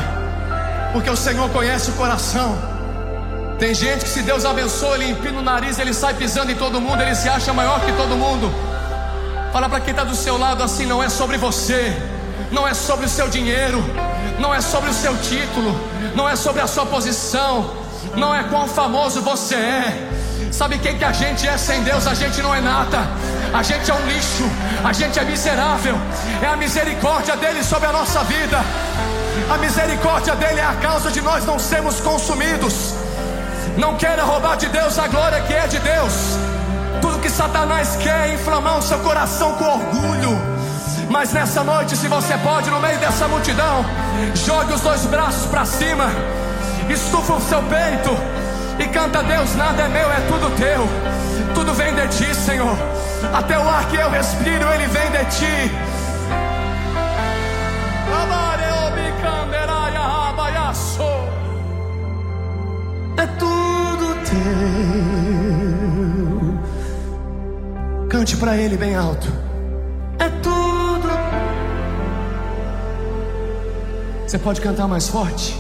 porque 0.94 1.10
o 1.10 1.18
Senhor 1.18 1.50
conhece 1.50 1.90
o 1.90 1.94
coração. 1.94 2.56
Tem 3.58 3.74
gente 3.74 4.04
que 4.04 4.10
se 4.10 4.22
Deus 4.22 4.46
abençoa, 4.46 4.94
ele 4.94 5.10
empina 5.10 5.40
o 5.40 5.42
nariz, 5.42 5.80
ele 5.80 5.92
sai 5.92 6.14
pisando 6.14 6.52
em 6.52 6.56
todo 6.56 6.80
mundo, 6.80 7.02
ele 7.02 7.16
se 7.16 7.28
acha 7.28 7.52
maior 7.52 7.80
que 7.80 7.92
todo 7.94 8.16
mundo. 8.16 8.54
Fala 9.52 9.68
para 9.68 9.80
quem 9.80 9.90
está 9.90 10.04
do 10.04 10.16
seu 10.16 10.38
lado 10.38 10.62
assim: 10.62 10.86
não 10.86 11.02
é 11.02 11.10
sobre 11.10 11.38
você, 11.38 11.98
não 12.56 12.66
é 12.66 12.74
sobre 12.74 13.06
o 13.06 13.10
seu 13.10 13.28
dinheiro, 13.28 13.84
não 14.40 14.56
é 14.56 14.62
sobre 14.62 14.90
o 14.90 14.94
seu 14.94 15.16
título, 15.18 15.78
não 16.16 16.28
é 16.28 16.38
sobre 16.38 16.62
a 16.62 16.68
sua 16.68 16.86
posição, 16.86 17.70
não 18.16 18.34
é 18.34 18.44
quão 18.44 18.66
famoso 18.66 19.22
você 19.22 19.56
é. 19.56 20.10
Sabe 20.54 20.80
quem 20.80 20.98
que 20.98 21.04
a 21.04 21.12
gente 21.12 21.46
é 21.46 21.58
sem 21.58 21.84
Deus? 21.84 22.08
A 22.08 22.14
gente 22.14 22.42
não 22.42 22.56
é 22.56 22.62
nada. 22.62 23.00
A 23.54 23.62
gente 23.62 23.92
é 23.92 23.94
um 23.94 24.06
lixo, 24.08 24.50
a 24.86 24.94
gente 24.94 25.20
é 25.20 25.26
miserável. 25.26 25.98
É 26.42 26.48
a 26.48 26.56
misericórdia 26.56 27.36
dele 27.36 27.62
sobre 27.62 27.90
a 27.90 27.92
nossa 27.92 28.24
vida. 28.24 28.58
A 29.54 29.58
misericórdia 29.58 30.34
dele 30.36 30.62
é 30.62 30.66
a 30.66 30.76
causa 30.76 31.12
de 31.12 31.20
nós 31.20 31.46
não 31.46 31.60
sermos 31.60 32.00
consumidos. 32.00 32.94
Não 33.78 33.98
queira 33.98 34.24
roubar 34.24 34.56
de 34.56 34.68
Deus 34.68 34.98
a 34.98 35.10
glória 35.10 35.42
que 35.42 35.54
é 35.54 35.68
de 35.68 35.80
Deus. 35.80 36.14
Tudo 37.02 37.20
que 37.20 37.30
Satanás 37.30 37.98
quer 37.98 38.30
é 38.30 38.34
inflamar 38.34 38.78
o 38.78 38.82
seu 38.82 39.00
coração 39.00 39.56
com 39.56 39.66
orgulho. 39.66 40.45
Mas 41.18 41.32
nessa 41.32 41.64
noite, 41.64 41.96
se 41.96 42.10
você 42.10 42.38
pode, 42.40 42.70
no 42.70 42.82
meio 42.82 43.00
dessa 43.00 43.26
multidão, 43.26 43.86
jogue 44.36 44.74
os 44.74 44.82
dois 44.82 45.06
braços 45.06 45.46
para 45.46 45.64
cima, 45.64 46.08
estufa 46.90 47.36
o 47.36 47.40
seu 47.40 47.64
peito 47.64 48.10
e 48.78 48.88
canta: 48.90 49.24
Deus, 49.24 49.56
nada 49.56 49.84
é 49.84 49.88
meu, 49.88 50.12
é 50.12 50.20
tudo 50.28 50.54
teu. 50.58 50.86
Tudo 51.54 51.74
vem 51.74 51.96
de 51.96 52.06
ti, 52.10 52.36
Senhor. 52.36 52.78
Até 53.34 53.58
o 53.58 53.62
ar 53.62 53.88
que 53.88 53.96
eu 53.96 54.10
respiro, 54.10 54.68
ele 54.74 54.88
vem 54.88 55.10
de 55.12 55.24
ti. 55.38 55.72
É 63.18 63.28
tudo 63.40 64.16
teu. 68.02 68.10
Cante 68.10 68.36
para 68.36 68.58
ele 68.58 68.76
bem 68.76 68.98
alto. 68.98 69.32
É 70.20 70.28
tudo. 70.44 70.65
Você 74.28 74.40
pode 74.40 74.60
cantar 74.60 74.88
mais 74.88 75.08
forte? 75.08 75.56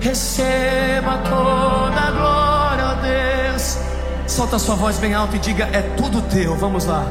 Receba 0.00 1.18
toda 1.18 2.00
a 2.00 2.10
glória, 2.10 2.84
ó 2.86 2.94
Deus. 3.02 3.78
Solta 4.26 4.58
sua 4.58 4.74
voz 4.74 4.98
bem 4.98 5.14
alto 5.14 5.36
e 5.36 5.38
diga: 5.38 5.68
É 5.70 5.82
tudo 5.96 6.22
teu. 6.22 6.56
Vamos 6.56 6.86
lá. 6.86 7.04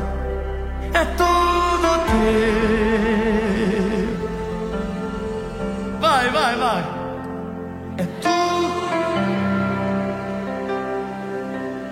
É 0.92 1.06
tudo 1.06 2.00
teu. 2.10 2.90
Vai, 6.00 6.30
vai, 6.32 6.56
vai. 6.56 6.84
É 7.98 8.04
tudo. 8.20 8.90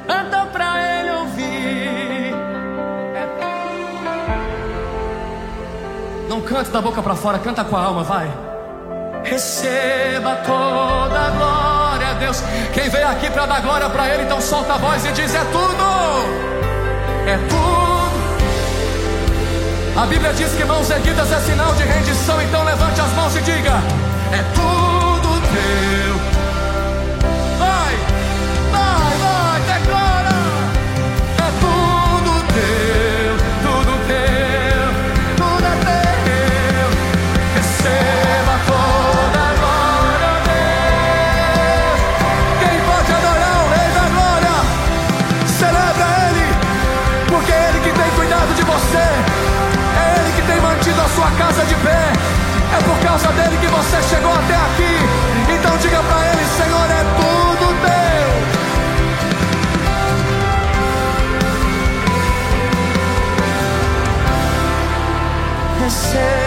Canta 0.08 0.46
pra 0.48 1.00
ele 1.00 1.12
ouvir. 1.12 2.34
É 3.14 3.28
Não 6.28 6.42
canta 6.42 6.72
da 6.72 6.82
boca 6.82 7.04
pra 7.04 7.16
fora, 7.16 7.38
canta 7.38 7.64
com 7.64 7.76
a 7.76 7.84
alma, 7.84 8.02
vai. 8.02 8.47
Receba 9.30 10.38
toda 10.38 11.20
a 11.20 11.30
glória, 11.32 12.14
Deus. 12.16 12.42
Quem 12.74 12.90
veio 12.90 13.10
aqui 13.10 13.30
para 13.30 13.46
dar 13.46 13.62
glória 13.62 13.90
para 13.90 14.08
Ele, 14.08 14.24
então 14.24 14.40
solta 14.40 14.76
a 14.76 14.78
voz 14.78 15.06
e 15.06 15.12
diz: 15.12 15.36
É 15.36 15.44
tudo, 15.52 15.84
é 17.28 17.38
tudo. 17.50 17.68
A 20.02 20.06
Bíblia 20.06 20.32
diz 20.32 20.54
que 20.54 20.64
mãos 20.64 20.90
erguidas 20.90 21.30
é 21.32 21.40
sinal 21.42 21.74
de 21.74 21.84
rendição, 21.84 22.42
então 22.42 22.64
levante 22.64 23.02
as 23.02 23.12
mãos 23.14 23.36
e 23.36 23.42
diga: 23.42 23.74
É 24.32 24.44
tudo 24.56 24.97
de 51.68 51.76
pé. 51.76 52.14
É 52.78 52.82
por 52.84 52.98
causa 53.00 53.28
dele 53.34 53.58
que 53.58 53.68
você 53.68 54.02
chegou 54.04 54.34
até 54.34 54.56
aqui. 54.56 54.98
Então 55.54 55.78
diga 55.78 56.02
pra 56.04 56.28
Ele, 56.28 56.46
Senhor, 56.58 56.92
é 56.92 57.04
tudo 57.20 57.68
teu. 57.82 58.28
Receba 65.84 66.47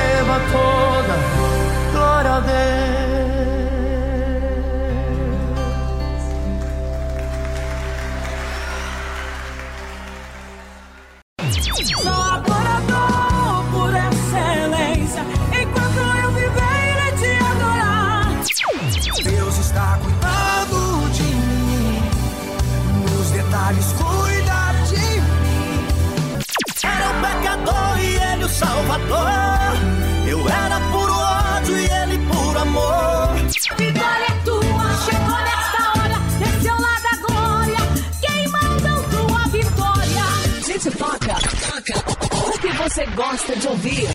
gosta 43.15 43.57
de 43.57 43.67
ouvir? 43.67 44.11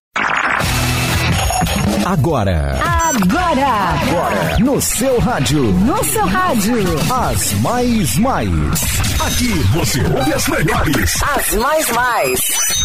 Agora. 2.05 2.79
Agora. 2.83 3.67
Agora. 3.67 4.57
No 4.59 4.79
seu 4.79 5.19
rádio. 5.19 5.63
No 5.63 6.03
seu 6.03 6.25
rádio. 6.25 6.83
As 7.11 7.53
mais 7.61 8.15
mais. 8.17 8.49
Aqui 9.25 9.53
você 9.73 10.01
ouve 10.01 10.33
as 10.33 10.47
melhores. 10.47 11.23
As 11.23 11.53
mais 11.55 11.89
mais. 11.91 12.39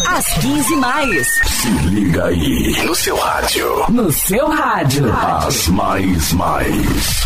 As 0.07 0.25
15 0.39 0.75
mais. 0.77 1.27
Se 1.45 1.69
liga 1.89 2.25
aí 2.25 2.83
no 2.83 2.95
seu 2.95 3.15
rádio. 3.15 3.85
No 3.89 4.11
seu 4.11 4.49
rádio. 4.49 5.05
As 5.13 5.67
mais 5.67 6.33
mais. 6.33 7.20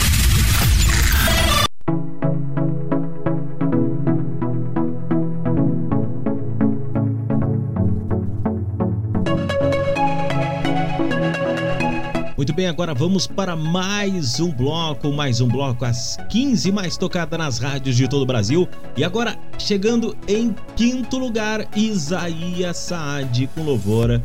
Agora 12.75 12.93
vamos 12.93 13.25
para 13.25 13.55
mais 13.55 14.41
um 14.41 14.51
bloco, 14.51 15.09
mais 15.13 15.39
um 15.39 15.47
bloco, 15.47 15.85
às 15.85 16.17
15 16.29 16.73
mais 16.73 16.97
tocada 16.97 17.37
nas 17.37 17.57
rádios 17.57 17.95
de 17.95 18.05
todo 18.05 18.23
o 18.23 18.25
Brasil. 18.25 18.67
E 18.97 19.03
agora, 19.05 19.37
chegando 19.57 20.13
em 20.27 20.53
quinto 20.75 21.17
lugar, 21.17 21.65
Isaías 21.73 22.75
Saad 22.75 23.47
com 23.55 23.63
louvor 23.63 24.21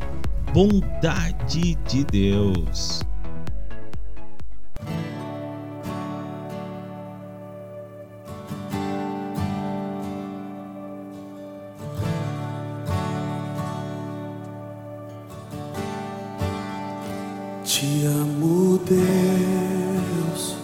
Bondade 0.52 1.78
de 1.86 2.02
Deus. 2.10 3.09
Deus. 18.90 20.56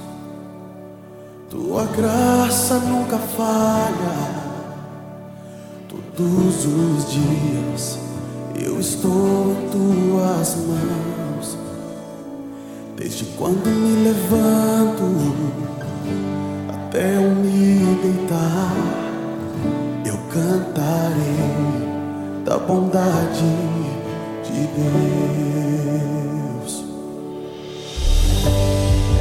Tua 1.48 1.84
graça 1.84 2.80
nunca 2.80 3.18
falha. 3.18 4.46
Todos 5.88 6.66
os 6.66 7.12
dias 7.12 7.98
eu 8.60 8.80
estou 8.80 9.52
em 9.52 9.68
tuas 9.70 10.56
mãos. 10.56 11.56
Desde 12.96 13.26
quando 13.36 13.68
me 13.68 14.02
levanto 14.02 15.04
até 16.68 17.18
eu 17.18 17.30
me 17.30 17.96
deitar, 18.02 18.72
eu 20.04 20.18
cantarei 20.32 21.46
da 22.44 22.58
bondade 22.58 23.44
de 24.42 24.66
Deus. 24.66 26.15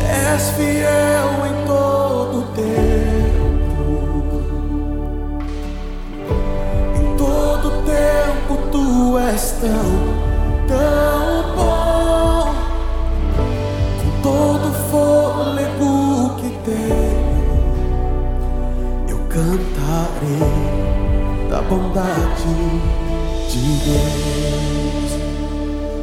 És 0.07 0.49
fiel 0.51 1.45
em 1.45 1.65
todo 1.65 2.43
tempo. 2.53 3.83
Em 6.95 7.17
todo 7.17 7.83
tempo 7.85 8.57
tu 8.71 9.17
és 9.17 9.51
tão, 9.61 9.91
tão 10.67 11.55
bom. 11.55 12.53
Com 13.99 14.09
todo 14.21 14.67
fôlego 14.91 16.35
que 16.37 16.49
tenho, 16.63 17.35
eu 19.09 19.19
cantarei 19.29 20.75
da 21.49 21.61
bondade 21.61 22.55
de 23.49 23.65
Deus. 23.85 25.11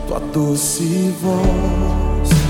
Tua 0.06 0.20
doce 0.32 1.14
voz 1.20 2.41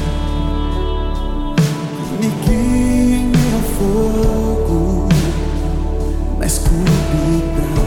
me 2.23 2.29
guia 2.29 3.17
em 3.17 3.27
meu 3.27 3.61
fogo 3.77 5.09
na 6.39 6.47
escuridão. 6.47 7.83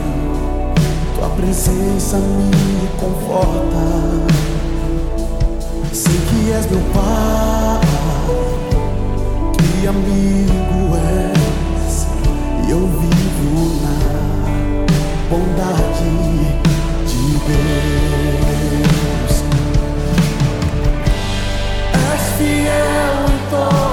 Tua 1.15 1.29
presença 1.29 2.17
me 2.17 2.87
conforta. 2.99 3.85
Sei 5.93 6.19
que 6.27 6.51
és 6.51 6.69
meu 6.69 6.81
pai, 6.93 7.79
que 9.57 9.87
amigo 9.87 10.97
és, 11.87 12.05
e 12.67 12.71
eu 12.71 12.81
vivo 12.81 13.79
na 13.81 13.97
bondade 15.29 16.11
de 17.07 17.23
Deus. 17.47 19.33
És 22.11 22.23
fiel 22.37 23.15
em 23.29 23.39
todo 23.49 23.84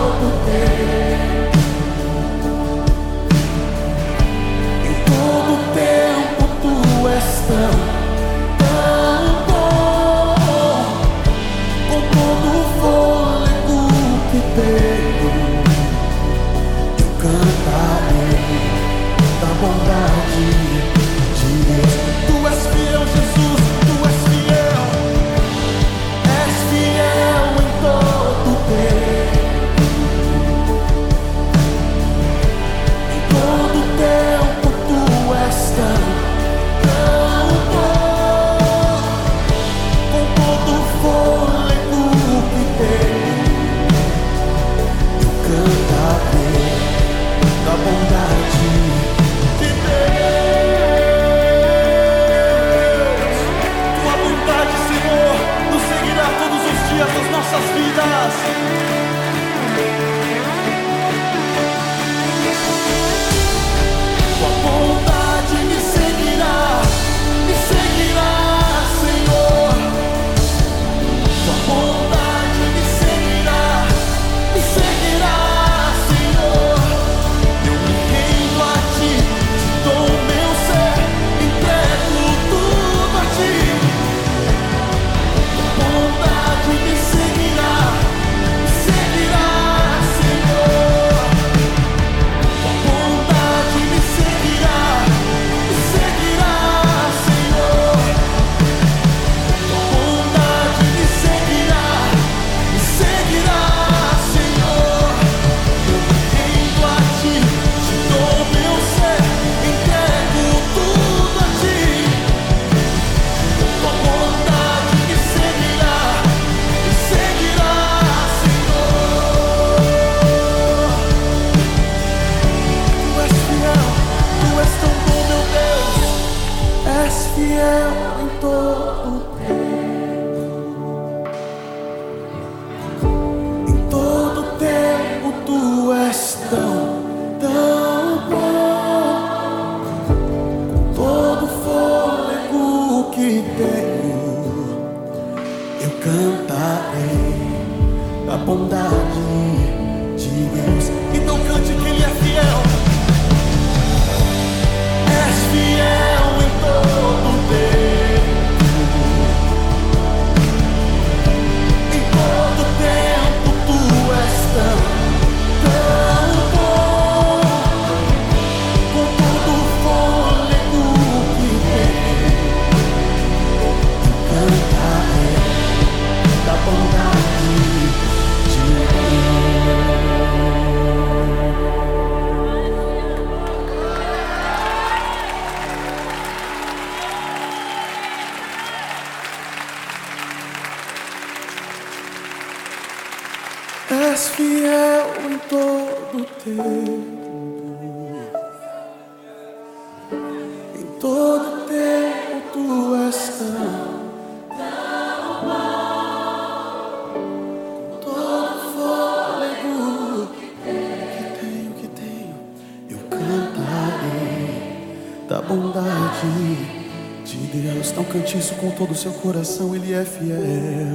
todo 218.82 218.90
o 218.90 218.96
seu 218.96 219.12
coração, 219.12 219.76
Ele 219.76 219.92
é 219.92 220.04
fiel. 220.04 220.91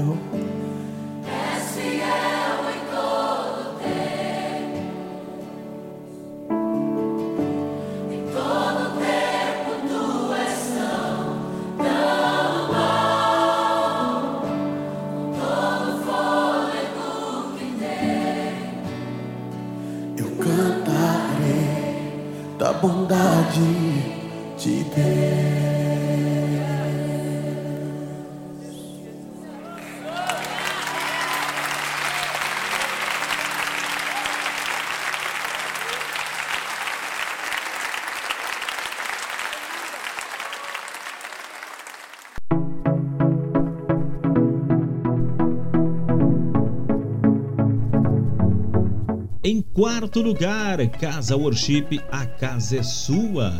Quarto 49.77 50.23
lugar, 50.23 50.79
Casa 50.99 51.37
Worship, 51.37 52.01
a 52.11 52.25
casa 52.25 52.79
é 52.79 52.81
sua. 52.81 53.53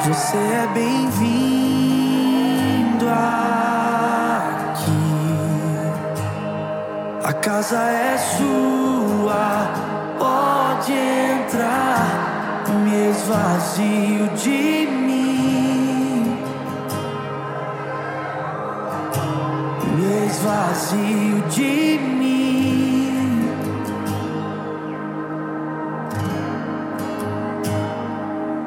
Você 0.00 0.38
é 0.38 0.66
bem-vindo 0.72 1.94
aqui. 3.10 4.90
A 7.22 7.34
casa 7.34 7.76
é 7.90 8.16
sua. 8.16 8.73
vazio 13.74 14.28
de 14.36 14.86
mim, 14.86 16.38
me 19.96 20.26
esvazio 20.26 21.42
de 21.50 21.98
mim. 21.98 23.48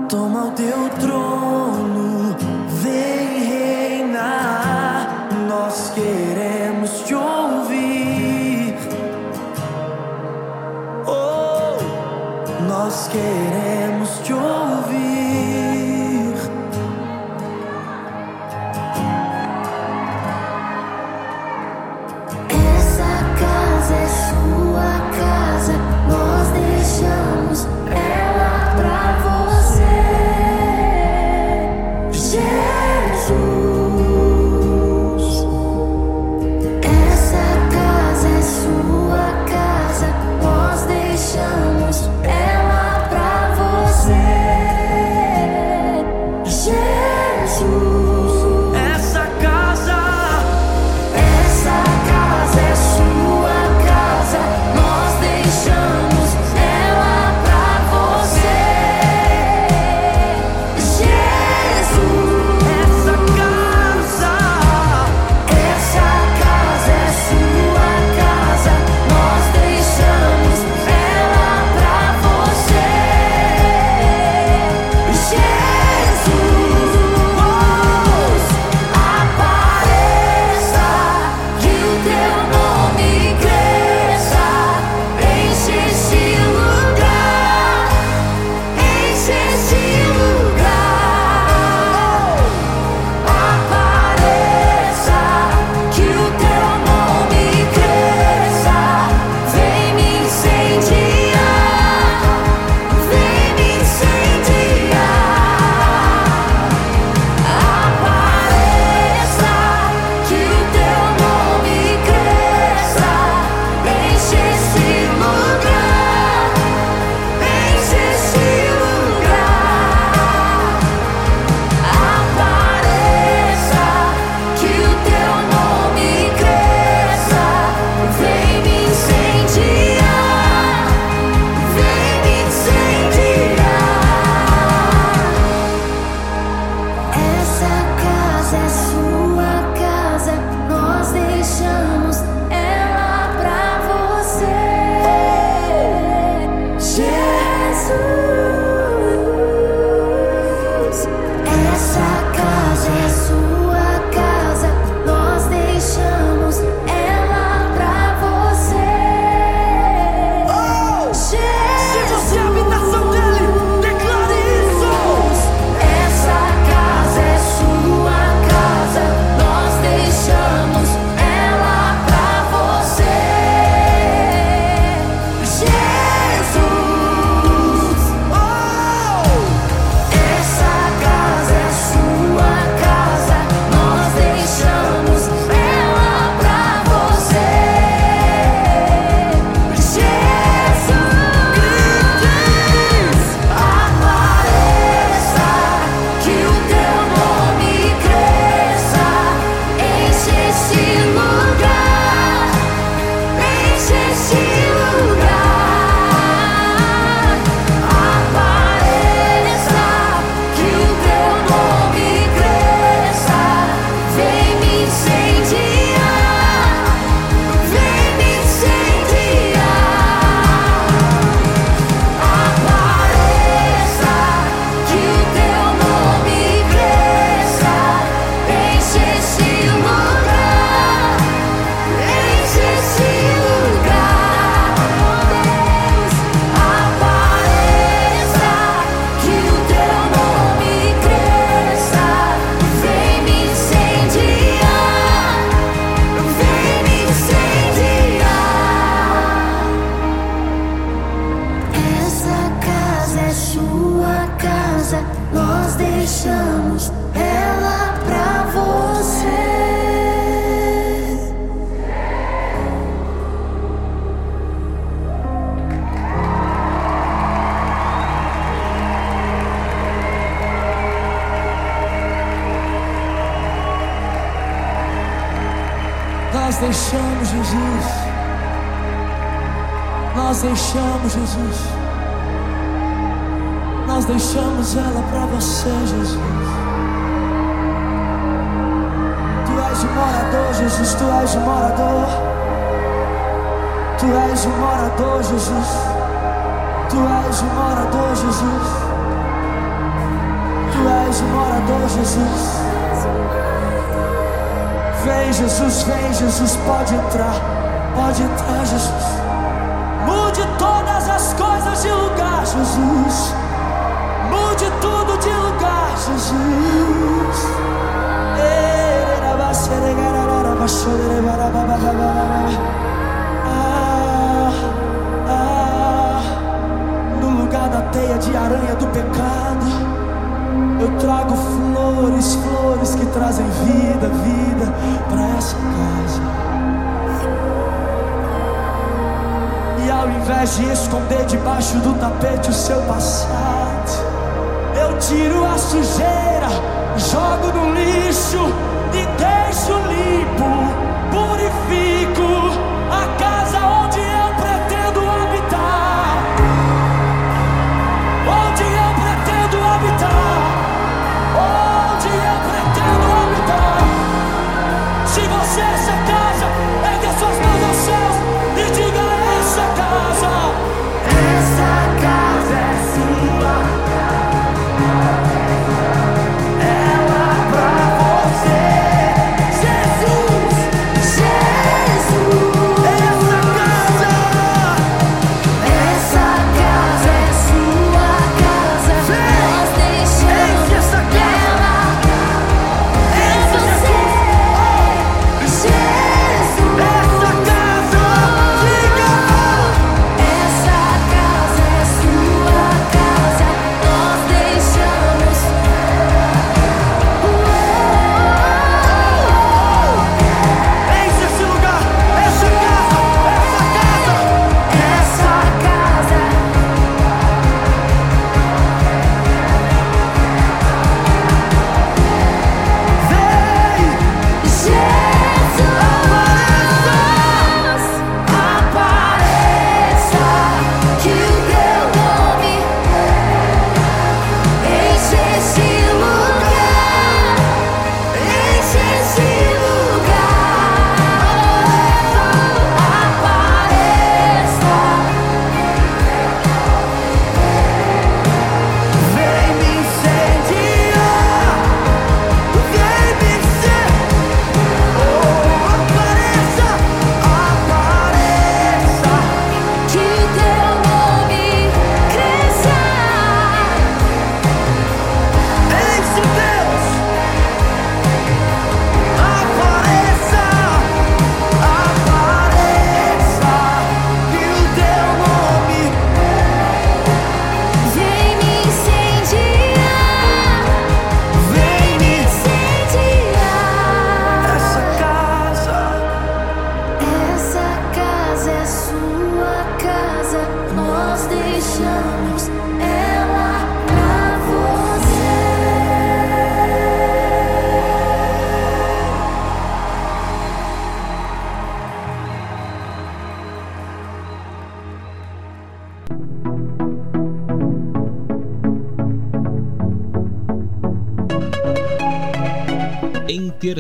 toma 0.08 0.44
o 0.44 0.50
teu 0.52 0.88
trono. 1.00 1.63
Yeah. 13.14 13.43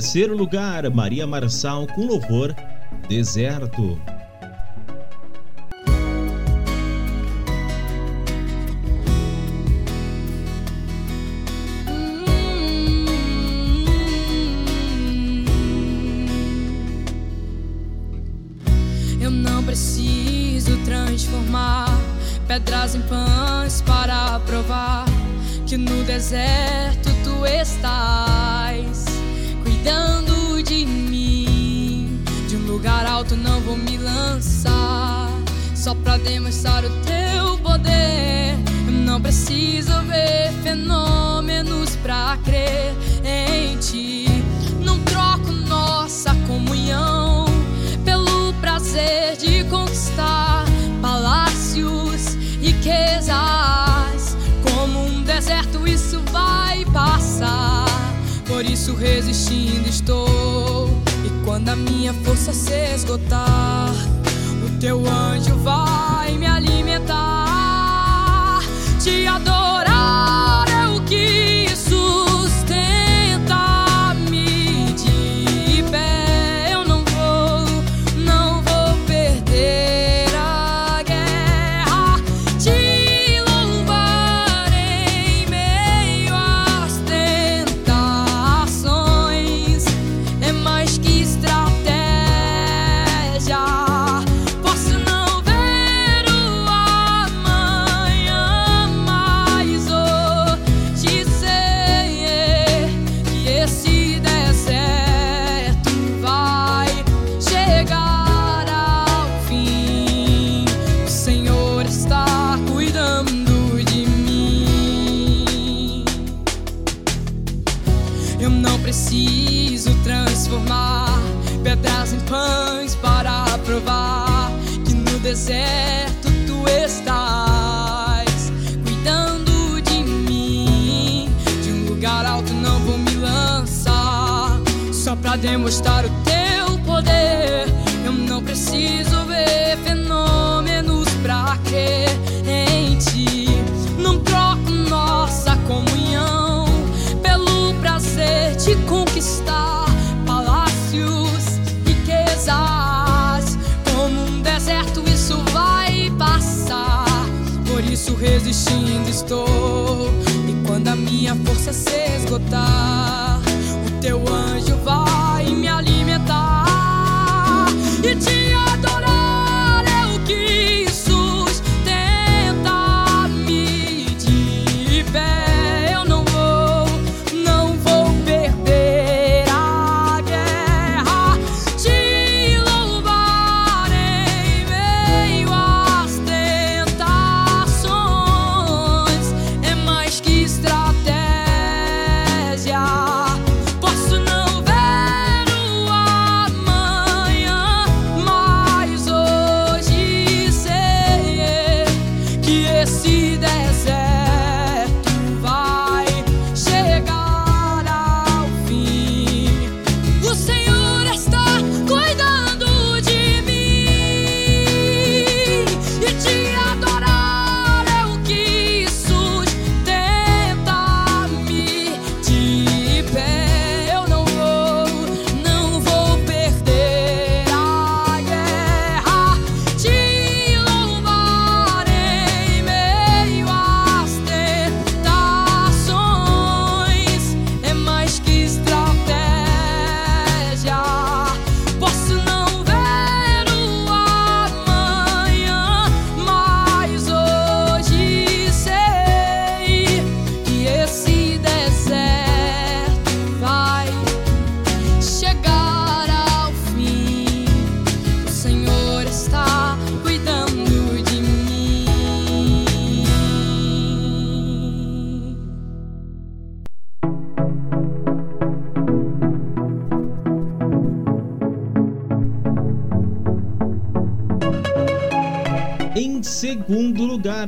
Terceiro 0.04 0.36
lugar, 0.36 0.90
Maria 0.90 1.26
Marçal 1.26 1.86
com 1.86 2.04
louvor 2.04 2.54
Deserto. 3.08 3.98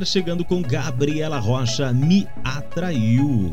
Chegando 0.07 0.45
com 0.45 0.61
Gabriela 0.61 1.37
Rocha, 1.37 1.91
Me 1.91 2.27
Atraiu. 2.43 3.51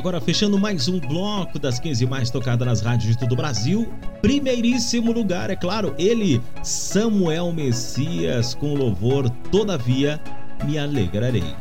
agora 0.00 0.18
fechando 0.18 0.58
mais 0.58 0.88
um 0.88 0.98
bloco 0.98 1.58
das 1.58 1.78
15 1.78 2.06
mais 2.06 2.30
tocadas 2.30 2.66
nas 2.66 2.80
rádios 2.80 3.12
de 3.12 3.18
todo 3.18 3.32
o 3.32 3.36
Brasil. 3.36 3.86
Primeiríssimo 4.22 5.12
lugar, 5.12 5.50
é 5.50 5.56
claro, 5.56 5.94
ele, 5.98 6.40
Samuel 6.62 7.52
Messias, 7.52 8.54
com 8.54 8.72
louvor 8.72 9.28
Todavia 9.52 10.18
Me 10.64 10.78
Alegrarei. 10.78 11.54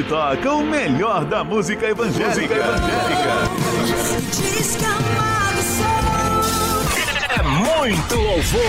Gente 0.00 0.08
toca 0.08 0.52
o 0.54 0.62
melhor 0.62 1.26
da 1.26 1.44
música 1.44 1.86
evangélica. 1.86 2.54
Sou. 4.64 4.90
É 7.28 7.42
muito 7.42 8.14
louvor. 8.14 8.62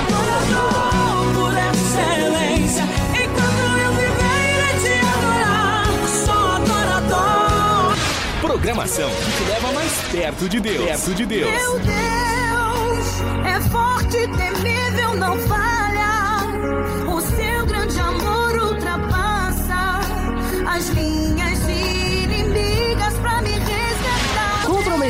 Adorador 0.00 1.32
por 1.34 1.52
excelência. 1.56 2.82
Enquanto 3.14 3.60
eu 3.84 3.92
viver 3.92 4.74
te 4.82 4.94
adorar, 5.06 5.86
sou 6.26 6.46
adorador. 6.56 7.94
Programação 8.40 9.10
que 9.10 9.30
te 9.30 9.44
leva 9.48 9.72
mais 9.72 9.92
perto 10.10 10.48
de 10.48 10.58
Deus. 10.58 10.84
Perto 10.84 11.14
de 11.14 11.24
Deus. 11.24 11.50
Meu 11.52 11.78
Deus 11.78 12.27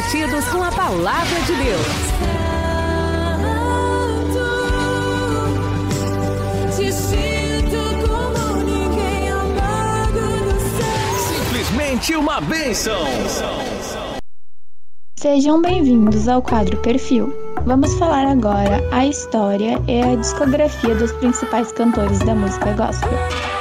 Comprometidos 0.09 0.48
com 0.48 0.62
a 0.62 0.72
palavra 0.72 1.40
de 1.40 1.55
Deus. 1.55 1.86
Te 6.74 6.90
sinto 6.90 8.09
como 8.09 8.56
ninguém 8.64 9.28
amado 9.28 10.20
no 10.47 10.60
céu. 10.60 11.44
Simplesmente 11.44 12.16
uma 12.16 12.40
bênção. 12.40 12.98
Sejam 15.18 15.60
bem-vindos 15.60 16.26
ao 16.26 16.40
quadro 16.40 16.78
Perfil. 16.78 17.30
Vamos 17.66 17.93
falar 17.98 18.26
agora 18.26 18.82
a 18.90 19.05
história 19.05 19.78
e 19.86 20.01
a 20.01 20.16
discografia 20.16 20.94
dos 20.94 21.12
principais 21.12 21.70
cantores 21.72 22.20
da 22.20 22.35
música 22.35 22.72
gospel. 22.72 23.57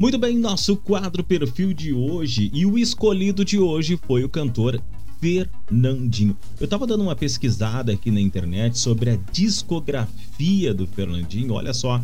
Muito 0.00 0.16
bem, 0.16 0.38
nosso 0.38 0.76
quadro 0.76 1.24
perfil 1.24 1.74
de 1.74 1.92
hoje 1.92 2.52
e 2.54 2.64
o 2.64 2.78
escolhido 2.78 3.44
de 3.44 3.58
hoje 3.58 3.98
foi 4.06 4.22
o 4.22 4.28
cantor 4.28 4.80
Fernandinho. 5.20 6.36
Eu 6.60 6.68
tava 6.68 6.86
dando 6.86 7.02
uma 7.02 7.16
pesquisada 7.16 7.90
aqui 7.90 8.08
na 8.08 8.20
internet 8.20 8.78
sobre 8.78 9.10
a 9.10 9.18
discografia 9.32 10.72
do 10.72 10.86
Fernandinho. 10.86 11.52
Olha 11.52 11.74
só, 11.74 12.00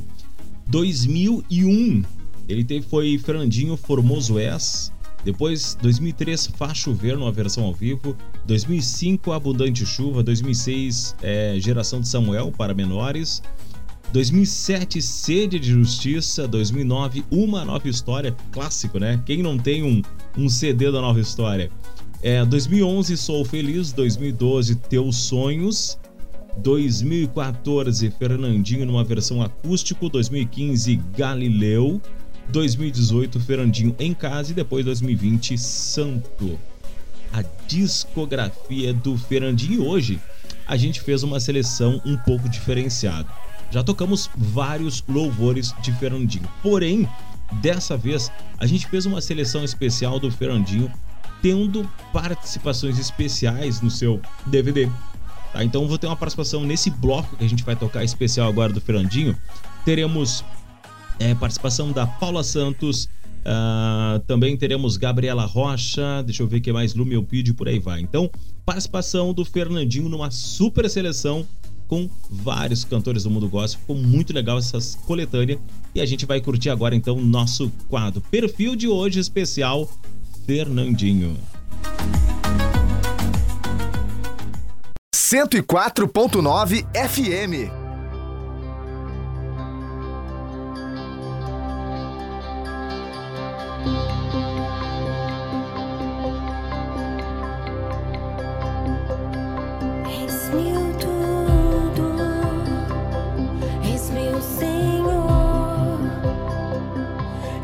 2001 0.66 2.02
ele 2.48 2.64
teve 2.64 2.84
foi 2.84 3.16
Fernandinho 3.16 3.76
Formoso 3.76 4.40
S. 4.40 4.90
Depois 5.24 5.78
2003 5.80 6.48
Faz 6.48 6.76
Chover 6.76 7.16
numa 7.16 7.30
versão 7.30 7.62
ao 7.62 7.72
vivo, 7.72 8.16
2005 8.44 9.30
Abundante 9.30 9.86
Chuva, 9.86 10.20
2006 10.20 11.14
é, 11.22 11.54
Geração 11.60 12.00
de 12.00 12.08
Samuel 12.08 12.50
para 12.50 12.74
menores, 12.74 13.40
2007, 14.12 15.02
Sede 15.02 15.58
de 15.58 15.70
Justiça. 15.70 16.46
2009, 16.46 17.24
Uma 17.30 17.64
Nova 17.64 17.88
História. 17.88 18.36
Clássico, 18.52 18.98
né? 18.98 19.20
Quem 19.26 19.42
não 19.42 19.58
tem 19.58 19.82
um, 19.82 20.02
um 20.36 20.48
CD 20.48 20.90
da 20.90 21.00
Nova 21.00 21.20
História? 21.20 21.70
É, 22.22 22.44
2011, 22.44 23.16
Sou 23.16 23.44
Feliz. 23.44 23.92
2012, 23.92 24.76
Teus 24.76 25.16
Sonhos. 25.16 25.98
2014, 26.56 28.10
Fernandinho 28.10 28.86
numa 28.86 29.04
versão 29.04 29.42
acústico. 29.42 30.08
2015, 30.08 30.96
Galileu. 31.16 32.00
2018, 32.48 33.40
Fernandinho 33.40 33.96
em 33.98 34.14
casa. 34.14 34.52
E 34.52 34.54
depois 34.54 34.84
2020, 34.84 35.58
Santo. 35.58 36.58
A 37.32 37.42
discografia 37.66 38.94
do 38.94 39.18
Fernandinho. 39.18 39.82
E 39.82 39.86
hoje 39.86 40.20
a 40.66 40.76
gente 40.76 41.00
fez 41.00 41.22
uma 41.22 41.40
seleção 41.40 42.00
um 42.04 42.16
pouco 42.16 42.48
diferenciada. 42.48 43.28
Já 43.74 43.82
tocamos 43.82 44.30
vários 44.36 45.02
louvores 45.08 45.74
de 45.82 45.90
Fernandinho. 45.94 46.48
Porém, 46.62 47.08
dessa 47.54 47.96
vez 47.96 48.30
a 48.56 48.66
gente 48.66 48.86
fez 48.86 49.04
uma 49.04 49.20
seleção 49.20 49.64
especial 49.64 50.20
do 50.20 50.30
Fernandinho, 50.30 50.88
tendo 51.42 51.84
participações 52.12 53.00
especiais 53.00 53.80
no 53.80 53.90
seu 53.90 54.20
DVD. 54.46 54.88
Tá? 55.52 55.64
Então 55.64 55.88
vou 55.88 55.98
ter 55.98 56.06
uma 56.06 56.14
participação 56.14 56.62
nesse 56.62 56.88
bloco 56.88 57.34
que 57.36 57.44
a 57.44 57.48
gente 57.48 57.64
vai 57.64 57.74
tocar 57.74 58.04
especial 58.04 58.48
agora 58.48 58.72
do 58.72 58.80
Fernandinho. 58.80 59.36
Teremos 59.84 60.44
é, 61.18 61.34
participação 61.34 61.90
da 61.90 62.06
Paula 62.06 62.44
Santos. 62.44 63.08
ah, 63.44 64.20
também 64.28 64.56
teremos 64.56 64.96
Gabriela 64.96 65.46
Rocha. 65.46 66.22
Deixa 66.24 66.44
eu 66.44 66.46
ver 66.46 66.60
que 66.60 66.72
mais, 66.72 66.94
Lumelpide 66.94 67.52
por 67.52 67.66
aí 67.66 67.80
vai. 67.80 68.00
Então, 68.00 68.30
participação 68.64 69.34
do 69.34 69.44
Fernandinho 69.44 70.08
numa 70.08 70.30
super 70.30 70.88
seleção 70.88 71.44
com 71.88 72.08
vários 72.30 72.84
cantores 72.84 73.24
do 73.24 73.30
mundo 73.30 73.48
gospel. 73.48 73.80
Ficou 73.80 73.96
muito 73.96 74.32
legal 74.32 74.58
essa 74.58 74.78
coletânea 75.06 75.58
e 75.94 76.00
a 76.00 76.06
gente 76.06 76.26
vai 76.26 76.40
curtir 76.40 76.70
agora 76.70 76.94
então 76.94 77.20
nosso 77.20 77.70
quadro 77.88 78.20
Perfil 78.30 78.74
de 78.74 78.88
hoje 78.88 79.20
especial 79.20 79.90
Fernandinho. 80.46 81.36
104.9 85.14 86.84
FM 87.08 87.83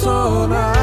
sonar. 0.00 0.79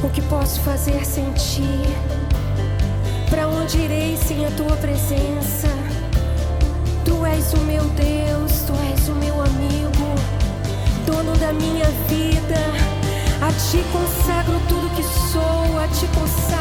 O 0.00 0.08
que 0.10 0.22
posso 0.22 0.60
fazer 0.60 1.04
sem 1.04 1.28
ti? 1.32 1.82
Para 3.28 3.48
onde 3.48 3.78
irei 3.78 4.16
sem 4.16 4.46
a 4.46 4.50
tua 4.52 4.76
presença? 4.76 5.66
Tu 7.04 7.26
és 7.26 7.52
o 7.54 7.58
meu 7.58 7.82
Deus, 7.82 8.62
tu 8.62 8.74
és 8.92 9.08
o 9.08 9.14
meu 9.16 9.42
amigo, 9.42 10.14
dono 11.04 11.36
da 11.38 11.52
minha 11.52 11.86
vida. 12.08 12.60
A 13.40 13.52
ti 13.52 13.82
consagro 13.92 14.60
tudo 14.68 14.88
que 14.94 15.02
sou, 15.02 15.80
a 15.80 15.88
ti 15.88 16.06
consagro. 16.14 16.57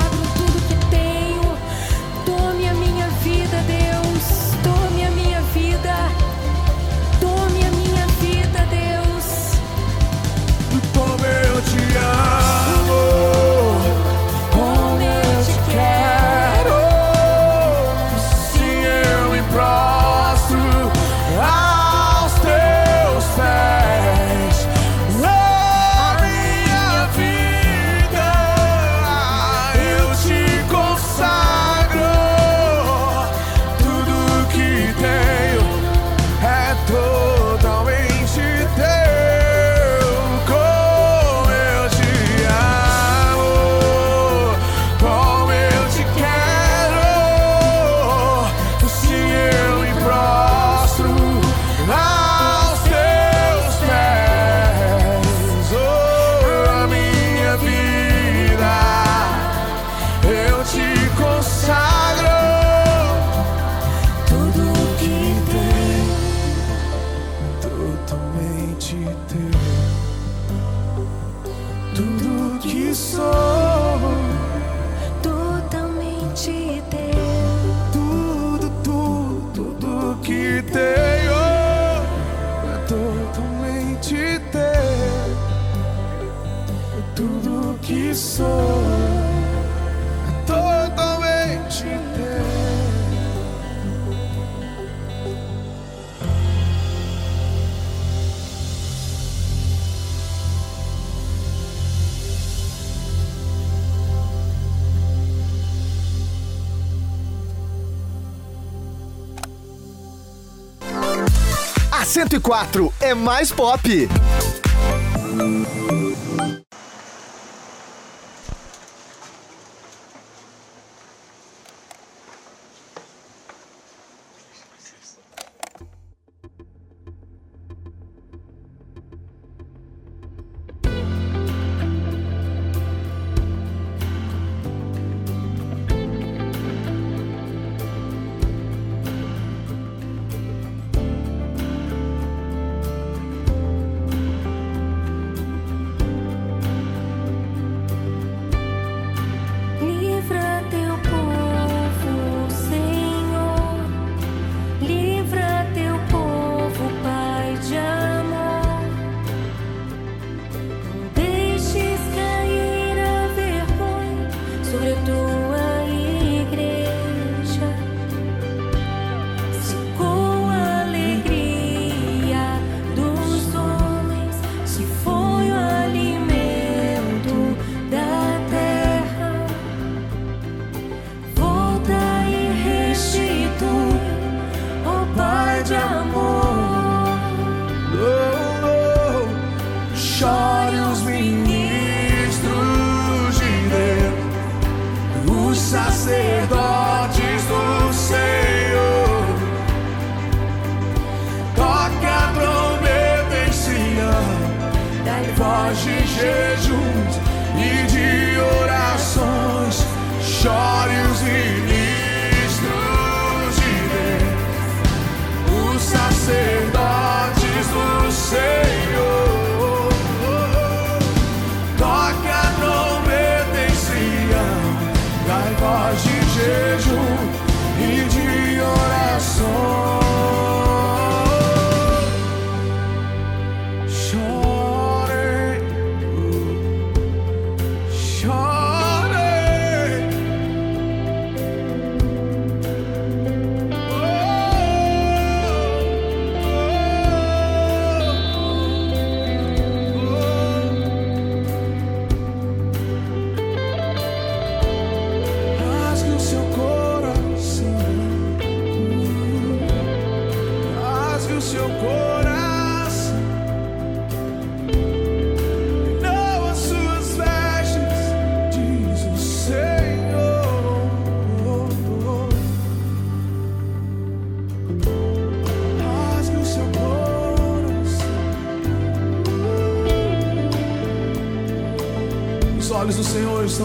104 112.48 112.94
é 113.02 113.14
mais 113.14 113.52
pop. 113.52 114.08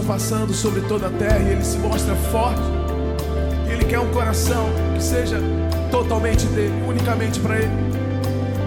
Estão 0.03 0.05
passando 0.05 0.53
sobre 0.53 0.81
toda 0.83 1.07
a 1.07 1.11
terra 1.11 1.39
e 1.39 1.53
Ele 1.53 1.65
se 1.65 1.79
mostra 1.79 2.15
forte. 2.31 2.61
Ele 3.69 3.85
quer 3.85 4.01
um 4.01 4.11
coração 4.11 4.69
que 4.95 5.03
seja 5.03 5.41
totalmente 5.91 6.45
dele, 6.47 6.75
unicamente 6.87 7.41
para 7.41 7.59
Ele. 7.59 7.93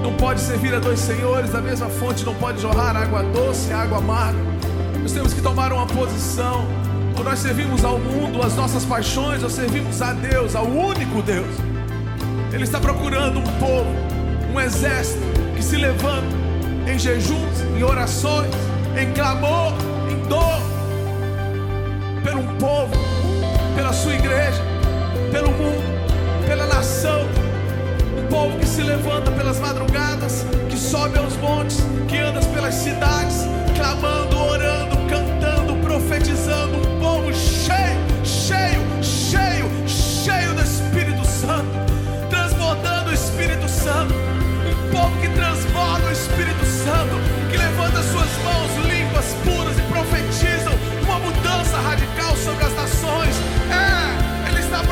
Não 0.01 0.13
pode 0.13 0.39
servir 0.39 0.73
a 0.73 0.79
dois 0.79 0.99
senhores, 0.99 1.51
da 1.51 1.61
mesma 1.61 1.89
fonte 1.89 2.23
não 2.25 2.33
pode 2.35 2.61
jorrar 2.61 2.95
água 2.95 3.23
doce 3.23 3.71
água 3.73 3.97
amarga. 3.97 4.39
Nós 5.01 5.11
temos 5.11 5.33
que 5.33 5.41
tomar 5.41 5.71
uma 5.73 5.85
posição. 5.85 6.65
Ou 7.17 7.23
nós 7.23 7.39
servimos 7.39 7.85
ao 7.85 7.97
mundo, 7.97 8.41
às 8.41 8.55
nossas 8.55 8.83
paixões, 8.83 9.41
ou 9.41 9.49
servimos 9.49 10.01
a 10.01 10.11
Deus, 10.11 10.53
ao 10.53 10.65
único 10.65 11.21
Deus. 11.21 11.47
Ele 12.51 12.63
está 12.63 12.77
procurando 12.77 13.39
um 13.39 13.59
povo, 13.59 13.89
um 14.53 14.59
exército 14.59 15.23
que 15.55 15.63
se 15.63 15.77
levanta 15.77 16.27
em 16.85 16.99
jejuns, 16.99 17.61
em 17.77 17.83
orações, 17.83 18.53
em 18.97 19.13
clamor, 19.13 19.73
em 20.11 20.27
dor, 20.27 20.59
levanta 28.95 29.29
pelas 29.31 29.59
madrugadas, 29.59 30.45
que 30.69 30.77
sobe 30.77 31.17
aos 31.17 31.35
montes, 31.37 31.77
que 32.07 32.17
anda 32.17 32.39
pelas 32.39 32.73
cidades, 32.75 33.45
clamando, 33.75 34.37
orando, 34.37 34.95
cantando, 35.09 35.75
profetizando. 35.81 36.77
Um 36.77 36.99
povo 36.99 37.33
cheio, 37.33 37.99
cheio, 38.23 38.81
cheio, 39.03 39.69
cheio 39.85 40.53
do 40.53 40.61
Espírito 40.61 41.25
Santo, 41.25 41.67
transbordando 42.29 43.09
o 43.09 43.13
Espírito 43.13 43.67
Santo. 43.67 44.13
Um 44.13 44.91
povo 44.91 45.19
que 45.19 45.27
transborda 45.29 46.07
o 46.07 46.11
Espírito 46.11 46.65
Santo, 46.65 47.15
que 47.51 47.57
levanta 47.57 48.01
suas 48.01 48.31
mãos 48.47 48.71
limpas, 48.87 49.25
puras 49.43 49.77
e 49.77 49.81
profetizam 49.91 50.73
uma 51.03 51.19
mudança 51.19 51.77
radical 51.81 52.33
sobre 52.37 52.63
as 52.63 52.73
nações. 52.73 53.35
É, 53.69 54.49
Ele 54.49 54.61
está 54.61 54.79
à 54.79 54.83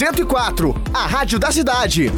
104, 0.00 0.74
a 0.94 1.06
rádio 1.06 1.38
da 1.38 1.52
cidade. 1.52 2.10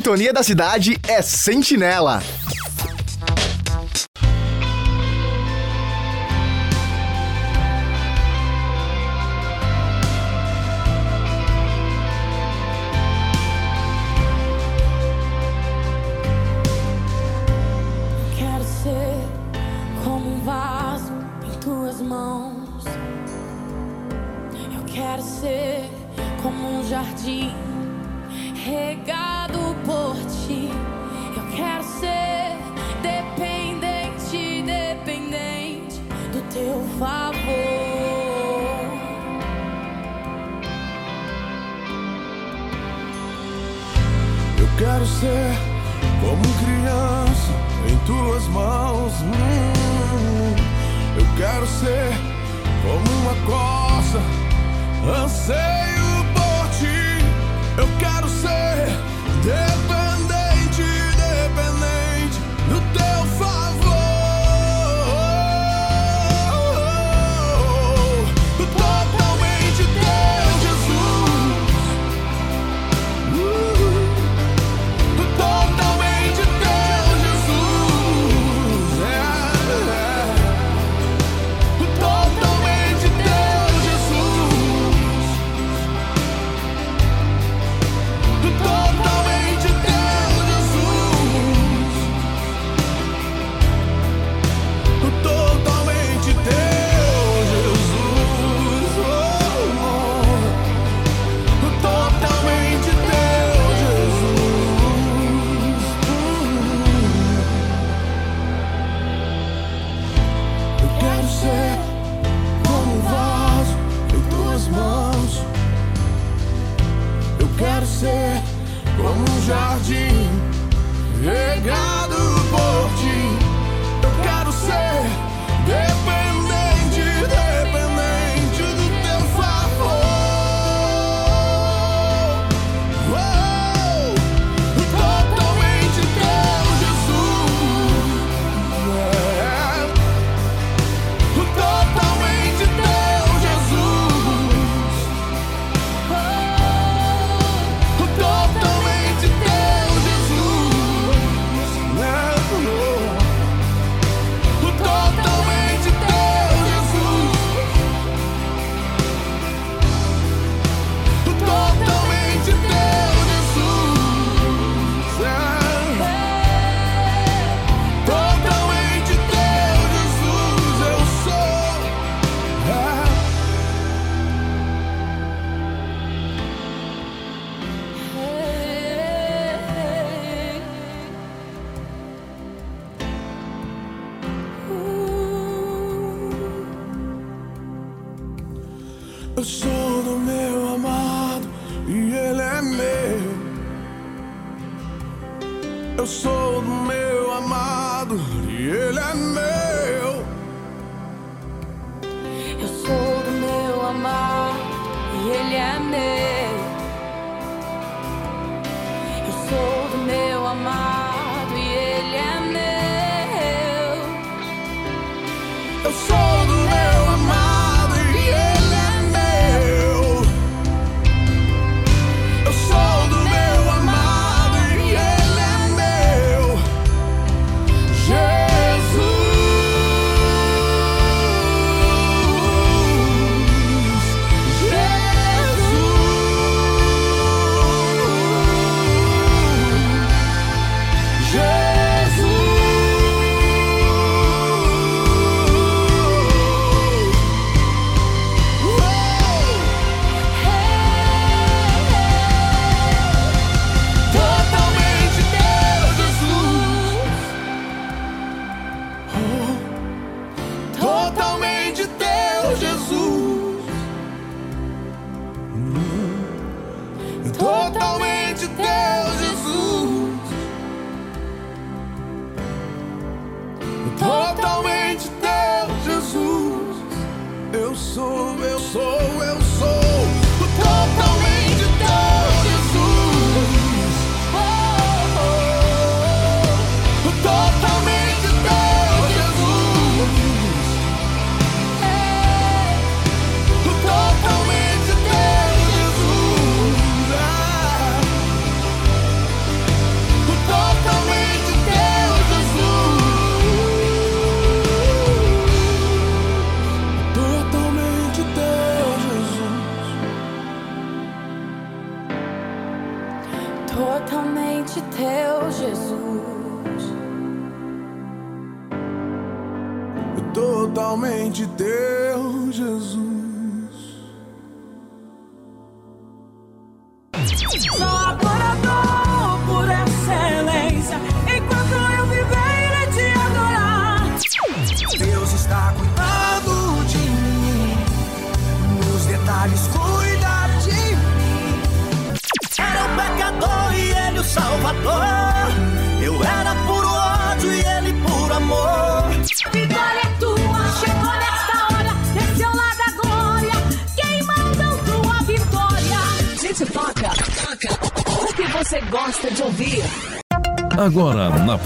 Sintonia 0.00 0.32
da 0.32 0.42
cidade 0.42 0.98
é 1.06 1.20
Sentinela. 1.20 2.22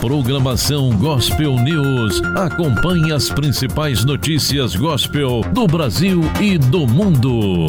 Programação 0.04 0.94
Gospel 0.98 1.54
News, 1.60 2.20
acompanhe 2.36 3.10
as 3.10 3.30
principais 3.30 4.04
notícias 4.04 4.76
gospel 4.76 5.40
do 5.54 5.66
Brasil 5.66 6.20
e 6.42 6.58
do 6.58 6.86
mundo. 6.86 7.68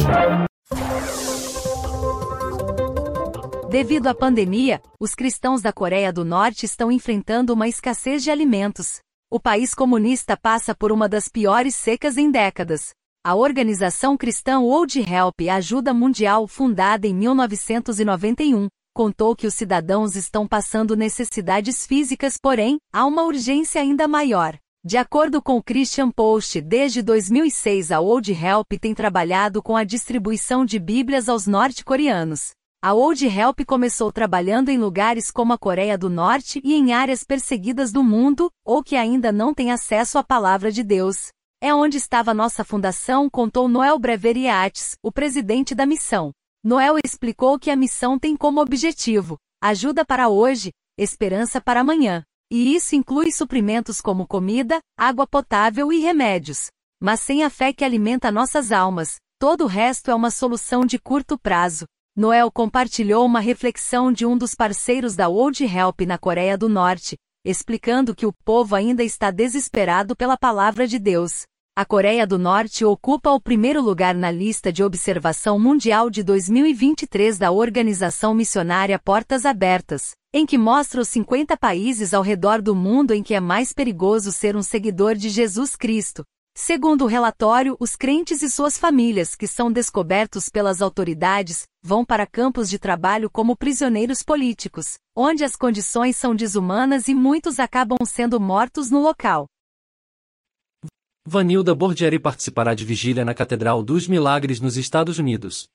Devido 3.70 4.08
à 4.08 4.14
pandemia, 4.14 4.82
os 5.00 5.14
cristãos 5.14 5.62
da 5.62 5.72
Coreia 5.72 6.12
do 6.12 6.26
Norte 6.26 6.66
estão 6.66 6.92
enfrentando 6.92 7.54
uma 7.54 7.68
escassez 7.68 8.22
de 8.22 8.30
alimentos. 8.30 8.98
O 9.30 9.40
país 9.40 9.72
comunista 9.72 10.36
passa 10.36 10.74
por 10.74 10.92
uma 10.92 11.08
das 11.08 11.30
piores 11.30 11.74
secas 11.74 12.18
em 12.18 12.30
décadas. 12.30 12.90
A 13.24 13.34
organização 13.34 14.14
cristã 14.14 14.60
World 14.60 15.00
Help 15.00 15.40
Ajuda 15.50 15.94
Mundial, 15.94 16.46
fundada 16.46 17.06
em 17.06 17.14
1991, 17.14 18.68
contou 18.96 19.36
que 19.36 19.46
os 19.46 19.52
cidadãos 19.52 20.16
estão 20.16 20.48
passando 20.48 20.96
necessidades 20.96 21.86
físicas, 21.86 22.38
porém, 22.40 22.78
há 22.90 23.04
uma 23.04 23.24
urgência 23.24 23.78
ainda 23.78 24.08
maior. 24.08 24.56
De 24.82 24.96
acordo 24.96 25.42
com 25.42 25.58
o 25.58 25.62
Christian 25.62 26.10
Post, 26.10 26.62
desde 26.62 27.02
2006 27.02 27.92
a 27.92 28.00
World 28.00 28.32
Help 28.32 28.72
tem 28.80 28.94
trabalhado 28.94 29.62
com 29.62 29.76
a 29.76 29.84
distribuição 29.84 30.64
de 30.64 30.78
Bíblias 30.78 31.28
aos 31.28 31.46
norte-coreanos. 31.46 32.52
A 32.82 32.94
World 32.94 33.26
Help 33.26 33.60
começou 33.66 34.10
trabalhando 34.10 34.70
em 34.70 34.78
lugares 34.78 35.30
como 35.30 35.52
a 35.52 35.58
Coreia 35.58 35.98
do 35.98 36.08
Norte 36.08 36.58
e 36.64 36.72
em 36.72 36.94
áreas 36.94 37.22
perseguidas 37.22 37.92
do 37.92 38.02
mundo, 38.02 38.50
ou 38.64 38.82
que 38.82 38.96
ainda 38.96 39.30
não 39.30 39.52
têm 39.52 39.72
acesso 39.72 40.16
à 40.16 40.24
palavra 40.24 40.72
de 40.72 40.82
Deus. 40.82 41.28
É 41.60 41.74
onde 41.74 41.98
estava 41.98 42.32
nossa 42.32 42.64
fundação, 42.64 43.28
contou 43.28 43.68
Noel 43.68 43.98
Breveriates, 43.98 44.96
o 45.02 45.12
presidente 45.12 45.74
da 45.74 45.84
missão. 45.84 46.32
Noel 46.66 46.96
explicou 47.04 47.60
que 47.60 47.70
a 47.70 47.76
missão 47.76 48.18
tem 48.18 48.36
como 48.36 48.60
objetivo 48.60 49.38
ajuda 49.62 50.04
para 50.04 50.28
hoje, 50.28 50.72
esperança 50.98 51.60
para 51.60 51.82
amanhã. 51.82 52.24
E 52.52 52.74
isso 52.74 52.96
inclui 52.96 53.30
suprimentos 53.30 54.00
como 54.00 54.26
comida, 54.26 54.80
água 54.98 55.28
potável 55.28 55.92
e 55.92 56.00
remédios. 56.00 56.66
Mas 57.00 57.20
sem 57.20 57.44
a 57.44 57.50
fé 57.50 57.72
que 57.72 57.84
alimenta 57.84 58.32
nossas 58.32 58.72
almas, 58.72 59.14
todo 59.38 59.62
o 59.62 59.68
resto 59.68 60.10
é 60.10 60.14
uma 60.16 60.28
solução 60.28 60.84
de 60.84 60.98
curto 60.98 61.38
prazo. 61.38 61.84
Noel 62.16 62.50
compartilhou 62.50 63.24
uma 63.24 63.38
reflexão 63.38 64.12
de 64.12 64.26
um 64.26 64.36
dos 64.36 64.52
parceiros 64.52 65.14
da 65.14 65.28
World 65.28 65.62
Help 65.62 66.00
na 66.00 66.18
Coreia 66.18 66.58
do 66.58 66.68
Norte, 66.68 67.16
explicando 67.44 68.12
que 68.12 68.26
o 68.26 68.32
povo 68.44 68.74
ainda 68.74 69.04
está 69.04 69.30
desesperado 69.30 70.16
pela 70.16 70.36
palavra 70.36 70.84
de 70.88 70.98
Deus. 70.98 71.44
A 71.78 71.84
Coreia 71.84 72.26
do 72.26 72.38
Norte 72.38 72.86
ocupa 72.86 73.28
o 73.32 73.38
primeiro 73.38 73.82
lugar 73.82 74.14
na 74.14 74.30
lista 74.30 74.72
de 74.72 74.82
observação 74.82 75.58
mundial 75.58 76.08
de 76.08 76.22
2023 76.22 77.36
da 77.36 77.52
Organização 77.52 78.32
Missionária 78.32 78.98
Portas 78.98 79.44
Abertas, 79.44 80.12
em 80.32 80.46
que 80.46 80.56
mostra 80.56 81.02
os 81.02 81.08
50 81.08 81.54
países 81.54 82.14
ao 82.14 82.22
redor 82.22 82.62
do 82.62 82.74
mundo 82.74 83.12
em 83.12 83.22
que 83.22 83.34
é 83.34 83.40
mais 83.40 83.74
perigoso 83.74 84.32
ser 84.32 84.56
um 84.56 84.62
seguidor 84.62 85.16
de 85.16 85.28
Jesus 85.28 85.76
Cristo. 85.76 86.24
Segundo 86.56 87.04
o 87.04 87.06
relatório, 87.06 87.76
os 87.78 87.94
crentes 87.94 88.40
e 88.40 88.48
suas 88.48 88.78
famílias 88.78 89.34
que 89.36 89.46
são 89.46 89.70
descobertos 89.70 90.48
pelas 90.48 90.80
autoridades 90.80 91.64
vão 91.84 92.06
para 92.06 92.26
campos 92.26 92.70
de 92.70 92.78
trabalho 92.78 93.28
como 93.28 93.54
prisioneiros 93.54 94.22
políticos, 94.22 94.94
onde 95.14 95.44
as 95.44 95.54
condições 95.54 96.16
são 96.16 96.34
desumanas 96.34 97.06
e 97.06 97.14
muitos 97.14 97.60
acabam 97.60 97.98
sendo 98.06 98.40
mortos 98.40 98.90
no 98.90 99.02
local. 99.02 99.46
Vanilda 101.28 101.74
Bordieri 101.74 102.20
participará 102.20 102.72
de 102.72 102.84
vigília 102.84 103.24
na 103.24 103.34
Catedral 103.34 103.82
dos 103.82 104.06
Milagres 104.06 104.60
nos 104.60 104.76
Estados 104.76 105.18
Unidos. 105.18 105.68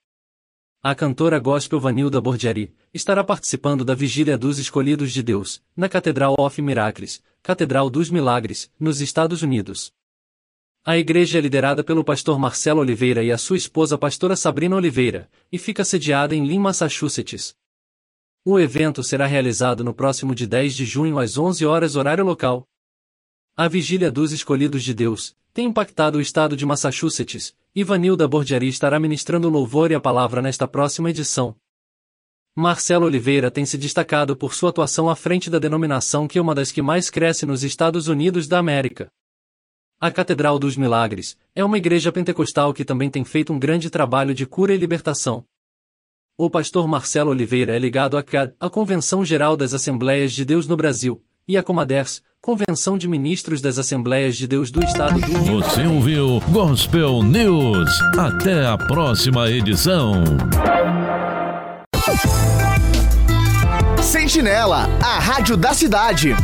A 0.82 0.96
cantora 0.96 1.40
gospel 1.40 1.78
Vanilda 1.78 2.22
Bordieri 2.22 2.74
estará 2.94 3.22
participando 3.22 3.84
da 3.84 3.94
Vigília 3.94 4.38
dos 4.38 4.60
Escolhidos 4.60 5.12
de 5.12 5.22
Deus, 5.22 5.62
na 5.76 5.90
Catedral 5.90 6.36
of 6.40 6.62
Miracles, 6.62 7.22
Catedral 7.44 7.90
dos 7.90 8.10
Milagres, 8.10 8.72
nos 8.80 9.02
Estados 9.02 9.42
Unidos. 9.42 9.92
A 10.86 10.98
igreja 10.98 11.38
é 11.38 11.42
liderada 11.42 11.84
pelo 11.84 12.02
pastor 12.02 12.40
Marcelo 12.40 12.80
Oliveira 12.80 13.22
e 13.22 13.30
a 13.30 13.38
sua 13.38 13.58
esposa 13.58 13.98
pastora 13.98 14.38
Sabrina 14.38 14.78
Oliveira, 14.78 15.30
e 15.52 15.58
fica 15.58 15.84
sediada 15.84 16.34
em 16.34 16.48
Lynn, 16.48 16.62
Massachusetts. 16.62 17.58
O 18.46 18.58
evento 18.58 19.04
será 19.04 19.26
realizado 19.26 19.84
no 19.84 19.94
próximo 19.94 20.34
de 20.34 20.48
10 20.48 20.74
de 20.74 20.86
junho 20.86 21.20
às 21.20 21.38
11 21.38 21.66
horas 21.66 21.98
horário 21.98 22.24
local. 22.24 22.66
A 23.54 23.68
Vigília 23.68 24.10
dos 24.10 24.32
Escolhidos 24.32 24.82
de 24.82 24.94
Deus 24.94 25.36
tem 25.54 25.68
impactado 25.68 26.18
o 26.18 26.22
estado 26.22 26.56
de 26.56 26.66
Massachusetts, 26.66 27.56
e 27.76 27.84
Vanilda 27.84 28.28
Bordieri 28.28 28.68
estará 28.68 29.00
ministrando 29.00 29.50
louvor 29.50 29.92
e 29.92 29.96
a 29.96 30.00
palavra 30.00 30.42
nesta 30.42 30.68
próxima 30.68 31.10
edição. 31.10 31.56
Marcelo 32.56 33.06
Oliveira 33.06 33.50
tem 33.50 33.66
se 33.66 33.78
destacado 33.78 34.36
por 34.36 34.54
sua 34.54 34.70
atuação 34.70 35.10
à 35.10 35.16
frente 35.16 35.50
da 35.50 35.58
denominação 35.58 36.28
que 36.28 36.38
é 36.38 36.42
uma 36.42 36.54
das 36.54 36.72
que 36.72 36.82
mais 36.82 37.10
cresce 37.10 37.46
nos 37.46 37.64
Estados 37.64 38.08
Unidos 38.08 38.48
da 38.48 38.60
América. 38.60 39.10
A 40.00 40.12
Catedral 40.12 40.60
dos 40.60 40.76
Milagres 40.76 41.38
é 41.56 41.64
uma 41.64 41.78
igreja 41.78 42.12
pentecostal 42.12 42.74
que 42.74 42.84
também 42.84 43.10
tem 43.10 43.24
feito 43.24 43.54
um 43.54 43.60
grande 43.60 43.90
trabalho 43.90 44.34
de 44.34 44.46
cura 44.46 44.74
e 44.74 44.78
libertação. 44.78 45.46
O 46.38 46.50
pastor 46.50 46.88
Marcelo 46.88 47.30
Oliveira 47.30 47.76
é 47.76 47.80
ligado 47.80 48.18
à 48.18 48.24
CAD, 48.24 48.54
a 48.60 48.70
Convenção 48.70 49.24
Geral 49.24 49.56
das 49.56 49.74
Assembleias 49.74 50.34
de 50.34 50.44
Deus 50.44 50.68
no 50.68 50.76
Brasil, 50.76 51.24
e 51.48 51.56
à 51.56 51.64
Comaders, 51.64 52.24
Convenção 52.44 52.98
de 52.98 53.08
Ministros 53.08 53.62
das 53.62 53.78
Assembleias 53.78 54.36
de 54.36 54.48
Deus 54.48 54.72
do 54.72 54.84
Estado 54.84 55.22
do 55.22 55.28
Rio. 55.28 55.62
Você 55.62 55.86
ouviu 55.86 56.42
Gospel 56.50 57.22
News. 57.22 57.88
Até 58.18 58.66
a 58.66 58.76
próxima 58.76 59.48
edição. 59.48 60.24
Sentinela, 64.02 64.90
a 65.04 65.20
rádio 65.20 65.56
da 65.56 65.72
cidade. 65.76 66.36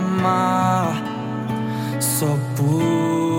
Amar? 0.00 1.02
Só 2.00 2.36
por 2.56 3.29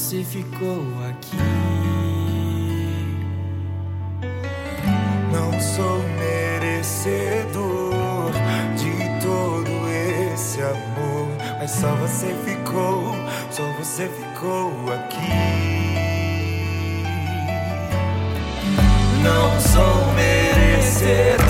você 0.00 0.24
ficou 0.24 0.82
aqui. 1.10 1.36
Não 5.30 5.60
sou 5.60 6.02
merecedor 6.18 7.92
de 8.76 8.92
todo 9.22 9.70
esse 10.32 10.62
amor, 10.62 11.28
mas 11.58 11.70
só 11.70 11.94
você 11.96 12.34
ficou, 12.46 13.14
só 13.50 13.62
você 13.78 14.08
ficou 14.08 14.72
aqui. 14.90 15.60
Não 19.22 19.60
sou 19.60 20.12
merecedor 20.14 21.44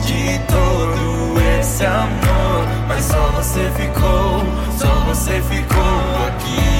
de 0.00 0.38
todo 0.48 1.38
esse 1.60 1.84
amor, 1.84 2.66
mas 2.88 3.04
só 3.04 3.28
você 3.32 3.70
ficou, 3.76 4.42
só 4.78 5.04
você 5.04 5.42
ficou 5.42 6.26
aqui. 6.28 6.75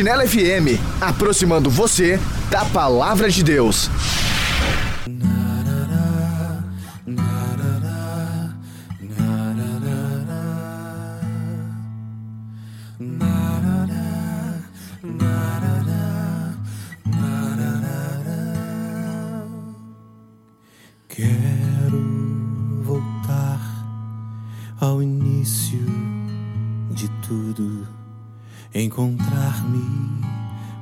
Sentinela 0.00 0.26
FM, 0.26 0.80
aproximando 0.98 1.68
você 1.68 2.18
da 2.50 2.64
palavra 2.64 3.28
de 3.28 3.44
Deus. 3.44 3.90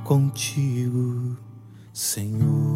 Contigo, 0.09 1.37
Senhor. 1.93 2.75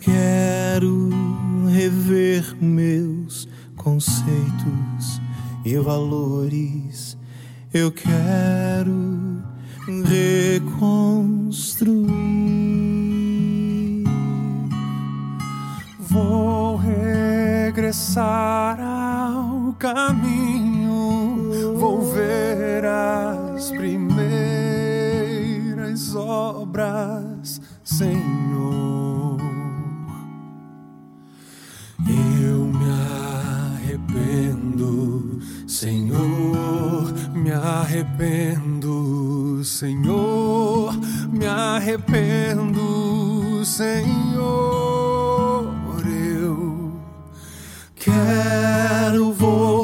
Quero 0.00 1.10
rever 1.68 2.56
meus 2.58 3.46
conceitos 3.76 5.20
e 5.62 5.76
valores. 5.76 7.18
Eu 7.70 7.92
quero 7.92 9.42
reconstruir. 10.06 12.06
Vou 16.00 16.76
regressar 16.76 18.80
ao 18.80 19.74
caminho, 19.74 21.74
vou 21.76 22.00
ver 22.10 22.86
as 23.66 23.72
primeiras 23.72 26.14
obras, 26.14 27.60
Senhor. 27.82 29.40
Eu 32.08 32.66
me 32.66 32.88
arrependo, 33.82 35.40
Senhor, 35.66 37.12
me 37.34 37.50
arrependo, 37.50 39.64
Senhor, 39.64 40.94
me 41.32 41.46
arrependo, 41.46 43.64
Senhor. 43.64 45.64
Eu 46.06 46.92
quero 47.96 49.32
voltar 49.32 49.75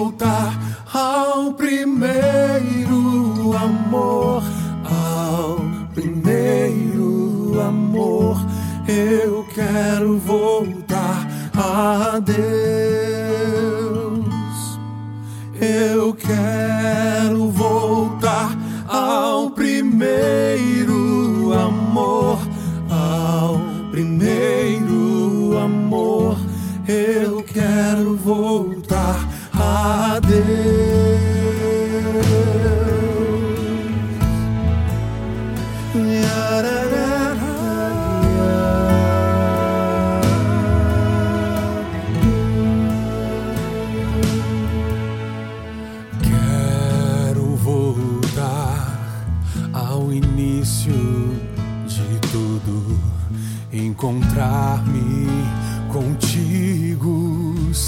quero 10.02 10.18
voltar 10.18 11.28
a 11.54 12.18
Deus. 12.18 12.42
Eu 15.60 16.12
quero 16.14 16.81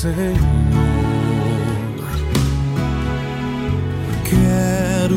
Senhor. 0.04 0.36
Quero 4.28 5.16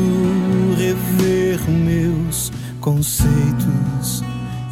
rever 0.78 1.60
meus 1.68 2.50
conceitos 2.80 4.24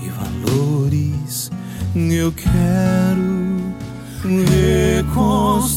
e 0.02 0.08
valores. 0.08 1.50
Eu 1.94 2.32
quero 2.32 3.74
reconstruir. 4.24 5.75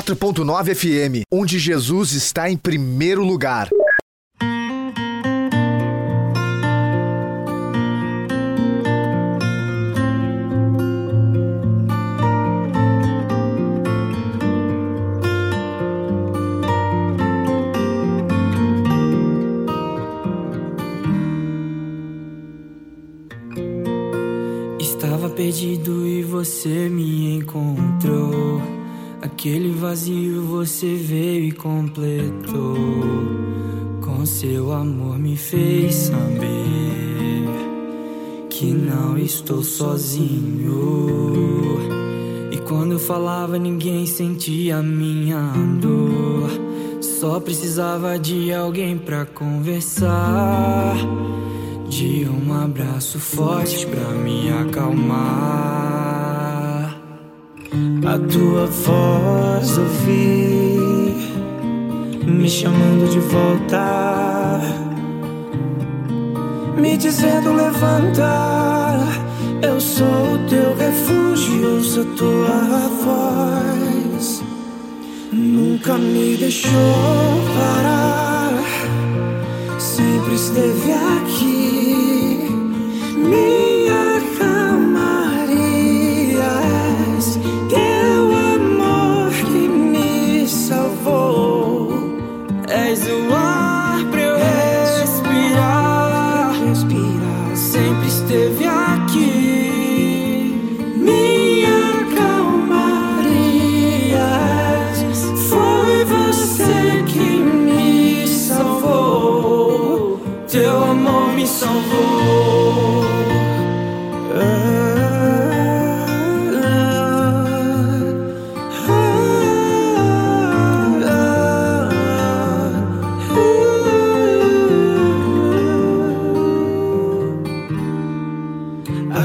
104.9 0.00 0.74
FM, 0.74 1.22
onde 1.30 1.58
Jesus 1.58 2.12
está 2.12 2.50
em 2.50 2.56
primeiro 2.56 3.22
lugar. 3.22 3.68
Aquele 29.40 29.72
vazio 29.72 30.42
você 30.42 30.94
veio 30.96 31.44
e 31.46 31.52
completou. 31.52 32.76
Com 34.02 34.26
seu 34.26 34.70
amor 34.70 35.18
me 35.18 35.34
fez 35.34 35.94
saber 35.94 37.48
que 38.50 38.66
não 38.66 39.16
estou 39.16 39.62
sozinho. 39.62 40.76
E 42.52 42.58
quando 42.68 42.92
eu 42.92 42.98
falava, 42.98 43.58
ninguém 43.58 44.04
sentia 44.04 44.82
minha 44.82 45.54
dor. 45.80 46.50
Só 47.00 47.40
precisava 47.40 48.18
de 48.18 48.52
alguém 48.52 48.98
pra 48.98 49.24
conversar. 49.24 50.96
De 51.88 52.28
um 52.28 52.52
abraço 52.52 53.18
forte 53.18 53.86
pra 53.86 54.04
me 54.10 54.52
acalmar. 54.52 56.19
A 58.02 58.18
tua 58.18 58.66
voz 58.66 59.76
ouvi 59.76 60.80
me 62.26 62.48
chamando 62.48 63.10
de 63.10 63.18
volta, 63.20 64.60
me 66.76 66.96
dizendo 66.96 67.52
levanta. 67.52 68.96
Eu 69.62 69.78
sou 69.78 70.06
o 70.06 70.38
teu 70.48 70.74
refúgio, 70.76 71.74
ouço 71.74 72.00
a 72.00 72.04
tua 72.16 72.88
voz. 73.04 74.42
Nunca 75.30 75.98
me 75.98 76.38
deixou 76.38 76.70
parar, 77.54 78.64
sempre 79.78 80.34
esteve 80.36 80.92
aqui. 80.92 82.48
Minha 83.14 83.79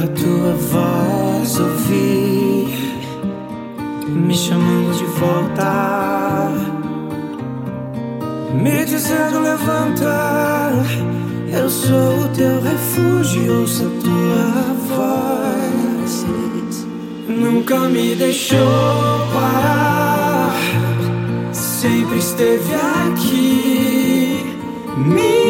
A 0.06 0.08
tua 0.08 0.54
voz 0.54 1.60
ouvi 1.60 3.02
me 4.08 4.36
chamando 4.36 4.96
de 4.96 5.06
volta, 5.20 6.52
me 8.54 8.86
dizendo 8.86 9.40
levanta. 9.40 10.72
Eu 11.52 11.68
sou 11.68 12.20
o 12.20 12.28
teu 12.36 12.62
refúgio, 12.62 13.62
ouço 13.62 13.86
a 13.86 13.90
tua 14.04 14.76
voz. 14.96 16.26
Nunca 17.28 17.80
me 17.90 18.14
deixou 18.14 18.60
parar, 19.34 20.54
sempre 21.52 22.20
esteve 22.20 22.76
aqui. 22.76 24.56
Minha 24.98 25.45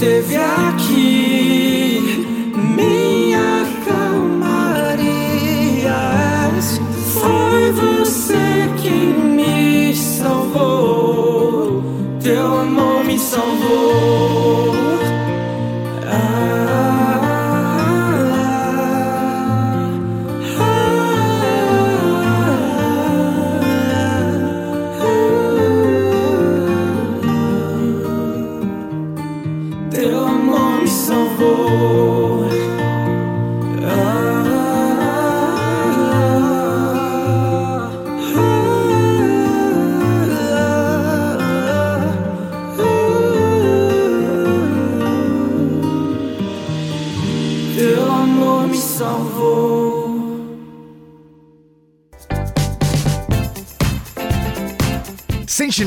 esteve 0.00 0.36
aqui. 0.36 0.99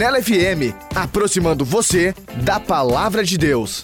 Canela 0.03 0.21
FM, 0.21 0.75
aproximando 0.93 1.63
você 1.63 2.13
da 2.43 2.59
palavra 2.59 3.23
de 3.23 3.37
Deus. 3.37 3.81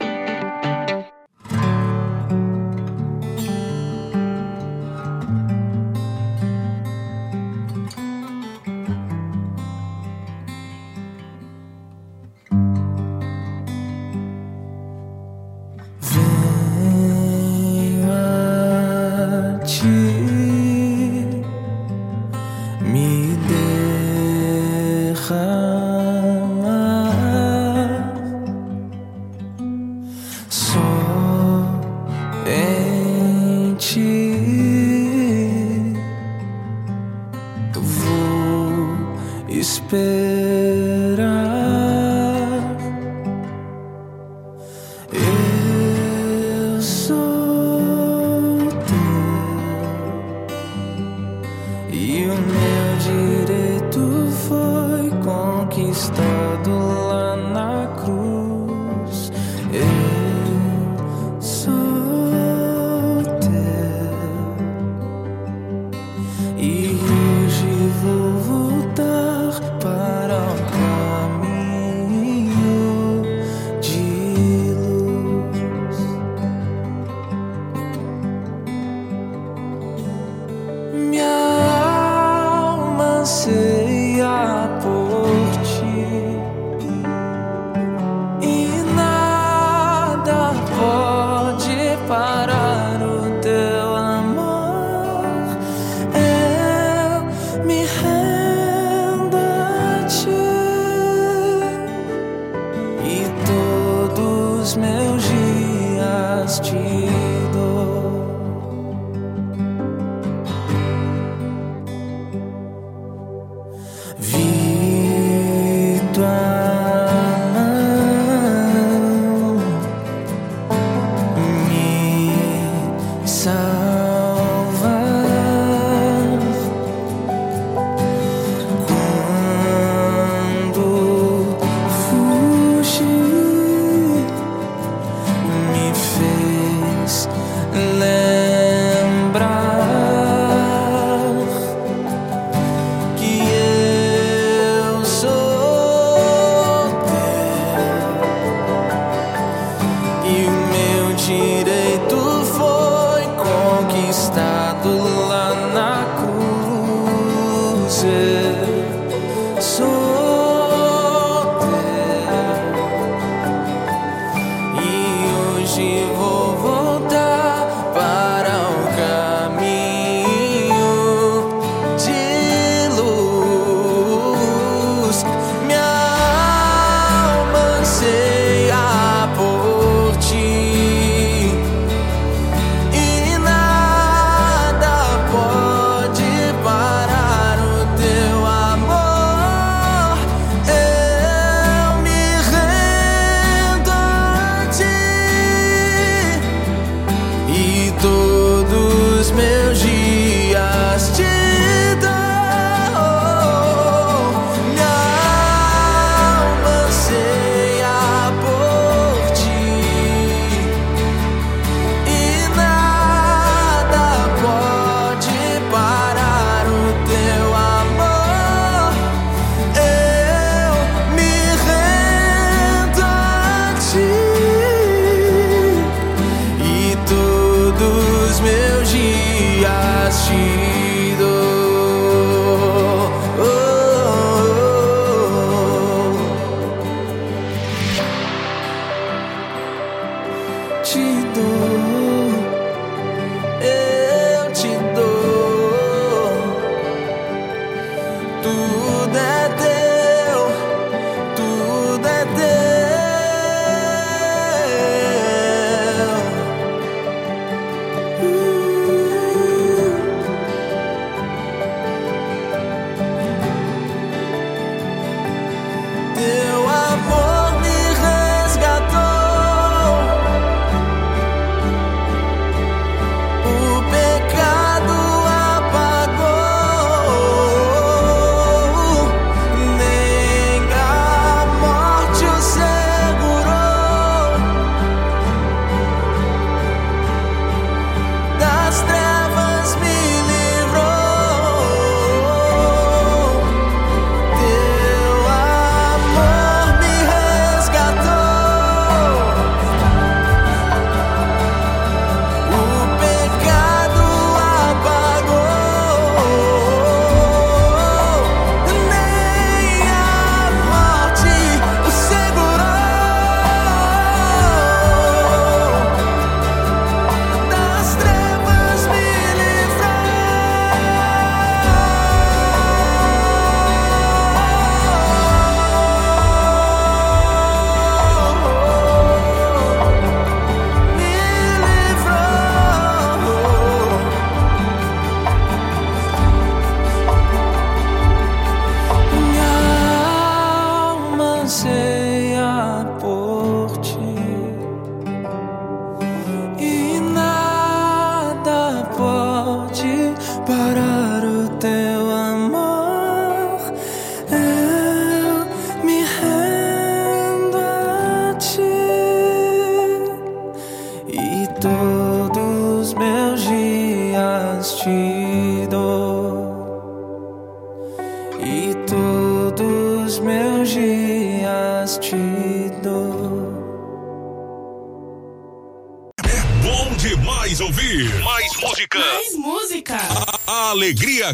te 240.83 241.31
dou. 241.33 242.18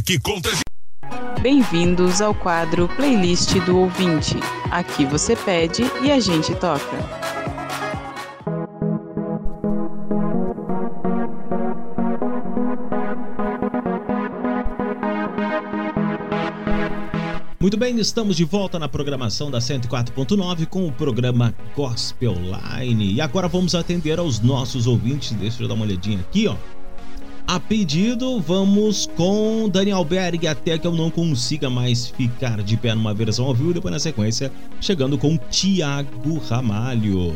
Que 0.05 0.19
contagia. 0.19 0.61
Bem-vindos 1.41 2.21
ao 2.21 2.35
quadro 2.35 2.87
Playlist 2.89 3.55
do 3.65 3.79
Ouvinte. 3.79 4.35
Aqui 4.69 5.03
você 5.03 5.35
pede 5.35 5.81
e 6.03 6.11
a 6.11 6.19
gente 6.19 6.53
toca. 6.55 7.25
Muito 17.59 17.77
bem, 17.77 17.99
estamos 17.99 18.35
de 18.37 18.43
volta 18.43 18.77
na 18.77 18.87
programação 18.87 19.49
da 19.49 19.57
104.9 19.57 20.67
com 20.67 20.87
o 20.87 20.91
programa 20.91 21.51
Gospel 21.75 22.35
Line. 22.35 23.13
E 23.13 23.21
agora 23.21 23.47
vamos 23.47 23.73
atender 23.73 24.19
aos 24.19 24.39
nossos 24.39 24.85
ouvintes. 24.85 25.31
Deixa 25.31 25.63
eu 25.63 25.67
dar 25.67 25.73
uma 25.73 25.83
olhadinha 25.83 26.19
aqui, 26.19 26.47
ó. 26.47 26.55
A 27.55 27.59
pedido, 27.59 28.37
vamos 28.41 29.07
com 29.15 29.69
Daniel 29.69 30.03
Berg 30.03 30.45
até 30.45 30.77
que 30.77 30.85
eu 30.85 30.91
não 30.91 31.09
consiga 31.09 31.69
mais 31.69 32.09
ficar 32.09 32.61
de 32.61 32.75
pé 32.75 32.93
numa 32.93 33.13
versão 33.13 33.45
ao 33.45 33.53
vivo. 33.53 33.73
Depois, 33.73 33.93
na 33.93 33.97
sequência, 33.97 34.51
chegando 34.81 35.17
com 35.17 35.37
Tiago 35.37 36.37
Ramalho. 36.49 37.33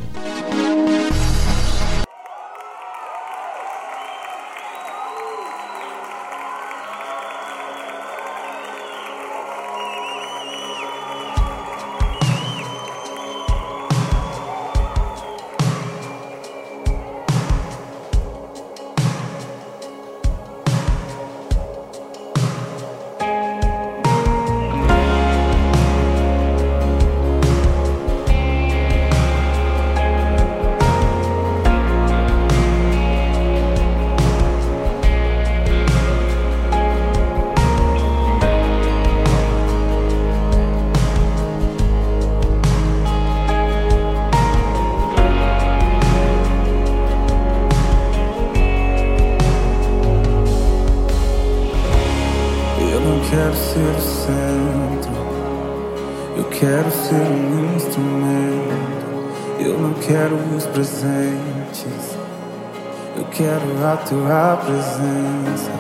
Tua 64.10 64.58
presença. 64.66 65.72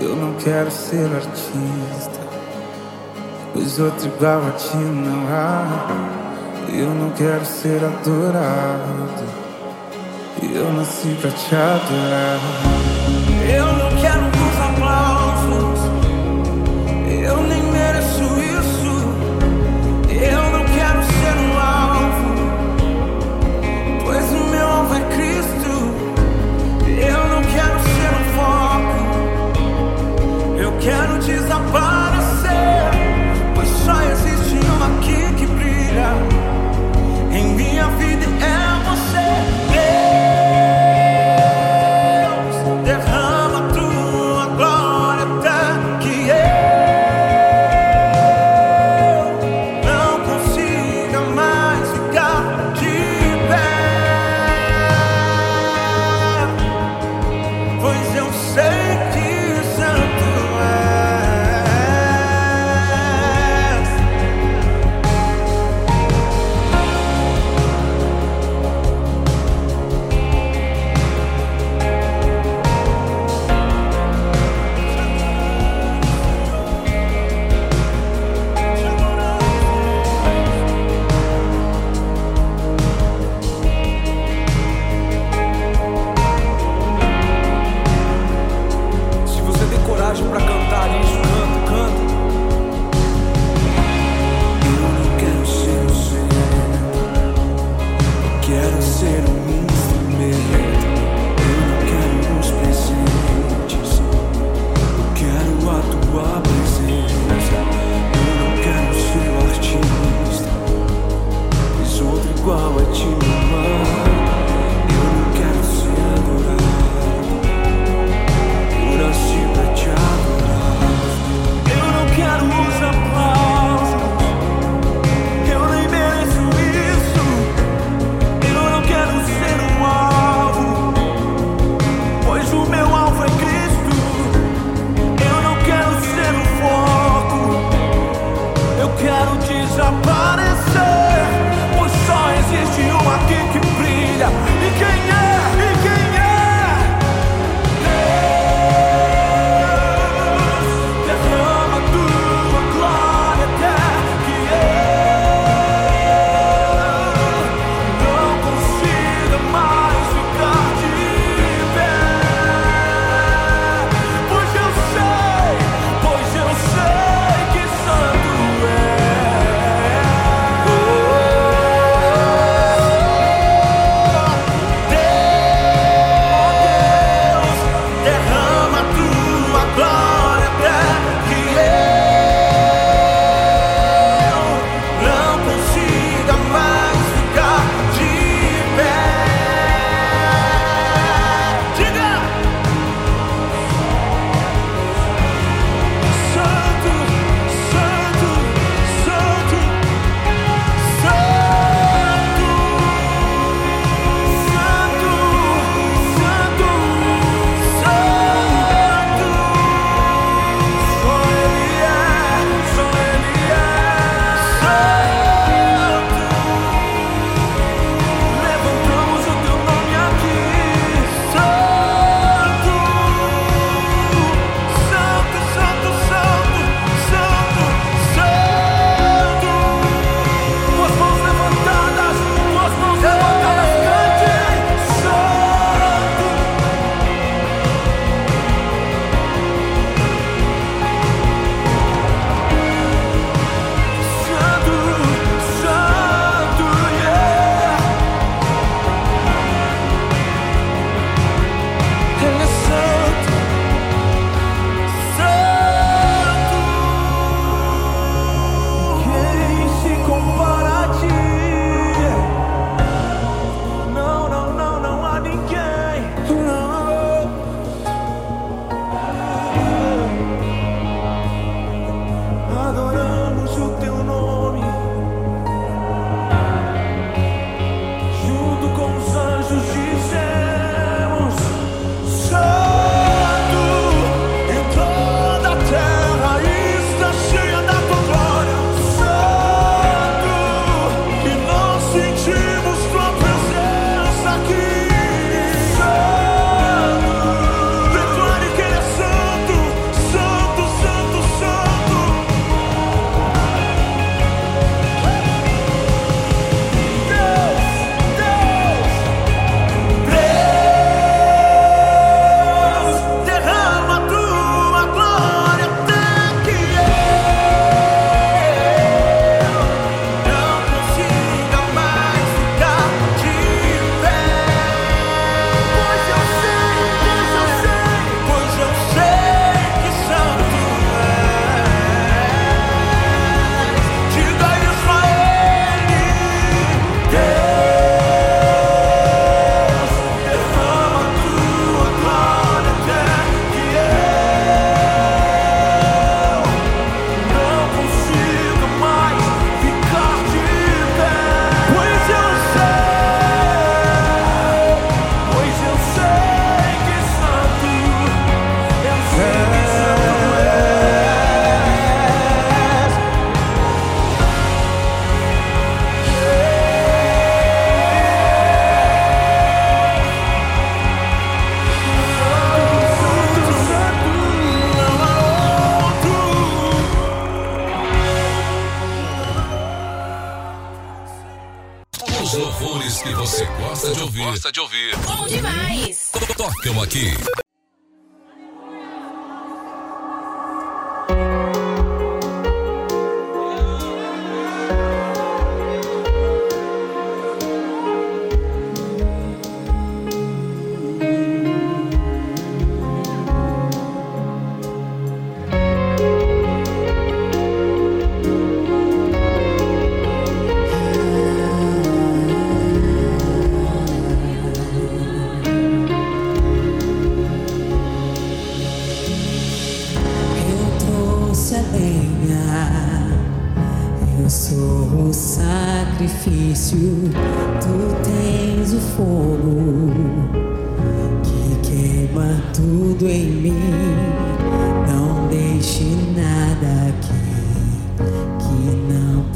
Eu 0.00 0.16
não 0.16 0.32
quero 0.34 0.70
ser 0.70 1.08
artista, 1.14 2.20
pois 3.52 3.78
outro 3.78 4.08
igual 4.08 4.40
a 4.46 4.50
ti 4.52 4.76
não 4.76 5.26
há. 5.28 6.16
Eu 6.72 6.88
não 6.88 7.10
quero 7.10 7.44
ser 7.44 7.80
adorado, 7.84 9.08
eu 10.42 10.72
nasci 10.72 11.16
pra 11.20 11.30
te 11.30 11.54
adorar. 11.54 12.40
Eu 13.48 13.75
Eu 31.28 31.42
quero 31.42 31.95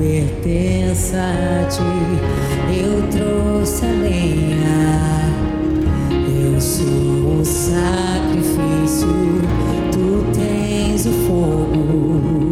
pertença 0.00 1.18
a 1.18 1.68
ti. 1.68 1.82
Eu 2.74 3.06
trouxe 3.08 3.84
a 3.84 3.92
lenha, 3.92 5.20
eu 6.42 6.58
sou 6.58 7.40
o 7.40 7.44
sacrifício, 7.44 9.08
tu 9.92 10.24
tens 10.32 11.04
o 11.04 11.12
fogo. 11.26 12.49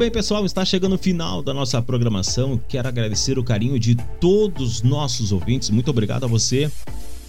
Bem, 0.00 0.10
pessoal, 0.10 0.46
está 0.46 0.64
chegando 0.64 0.94
o 0.94 0.98
final 0.98 1.42
da 1.42 1.52
nossa 1.52 1.82
programação. 1.82 2.58
Quero 2.66 2.88
agradecer 2.88 3.38
o 3.38 3.44
carinho 3.44 3.78
de 3.78 3.94
todos 4.18 4.76
os 4.76 4.82
nossos 4.82 5.30
ouvintes. 5.30 5.68
Muito 5.68 5.90
obrigado 5.90 6.24
a 6.24 6.26
você 6.26 6.72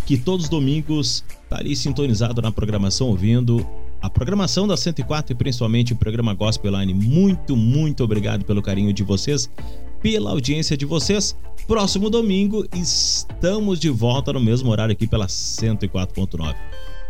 que 0.05 0.17
todos 0.17 0.45
os 0.45 0.49
domingos 0.49 1.21
está 1.43 1.57
ali 1.57 1.75
sintonizado 1.75 2.41
na 2.41 2.49
programação, 2.49 3.09
ouvindo 3.09 3.67
a 4.01 4.09
programação 4.09 4.65
da 4.65 4.77
104 4.77 5.33
e 5.33 5.35
principalmente 5.35 5.91
o 5.91 5.97
programa 5.97 6.33
Gospel 6.33 6.71
Line. 6.79 6.93
Muito, 6.93 7.57
muito 7.57 8.05
obrigado 8.05 8.45
pelo 8.45 8.61
carinho 8.61 8.93
de 8.93 9.03
vocês, 9.03 9.51
pela 10.01 10.31
audiência 10.31 10.77
de 10.77 10.85
vocês. 10.85 11.35
Próximo 11.67 12.09
domingo 12.09 12.65
estamos 12.73 13.81
de 13.81 13.89
volta 13.89 14.31
no 14.31 14.39
mesmo 14.39 14.71
horário 14.71 14.93
aqui 14.93 15.05
pela 15.07 15.27
104.9. 15.27 16.55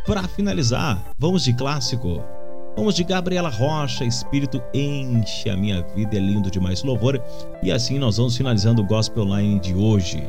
Para 0.07 0.27
finalizar, 0.27 1.11
vamos 1.19 1.43
de 1.43 1.53
clássico. 1.53 2.41
Vamos 2.75 2.95
de 2.95 3.03
Gabriela 3.03 3.50
Rocha, 3.50 4.06
Espírito 4.06 4.61
enche 4.74 5.50
a 5.50 5.58
minha 5.58 5.82
vida, 5.95 6.16
é 6.16 6.19
lindo 6.19 6.50
demais 6.50 6.83
louvor. 6.83 7.22
E 7.61 7.72
assim 7.72 8.00
nós 8.00 8.17
vamos 8.17 8.35
finalizando 8.35 8.82
o 8.82 8.85
Gospel 8.85 9.25
Line 9.25 9.59
de 9.59 9.75
hoje. 9.75 10.24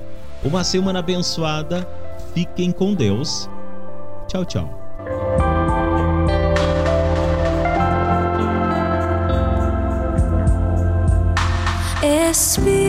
Uma 0.45 0.65
semana 0.65 0.99
abençoada, 0.99 1.89
fiquem 2.35 2.73
com 2.73 2.95
Deus. 2.95 3.49
Tchau, 4.27 4.45
tchau. 4.45 4.83
Espírito, 12.03 12.82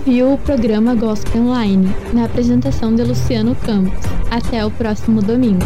ouviu 0.00 0.32
o 0.32 0.38
programa 0.38 0.94
Gospel 0.94 1.42
Online, 1.42 1.94
na 2.14 2.24
apresentação 2.24 2.94
de 2.94 3.02
Luciano 3.04 3.54
Campos. 3.54 4.00
Até 4.30 4.64
o 4.64 4.70
próximo 4.70 5.20
domingo. 5.20 5.60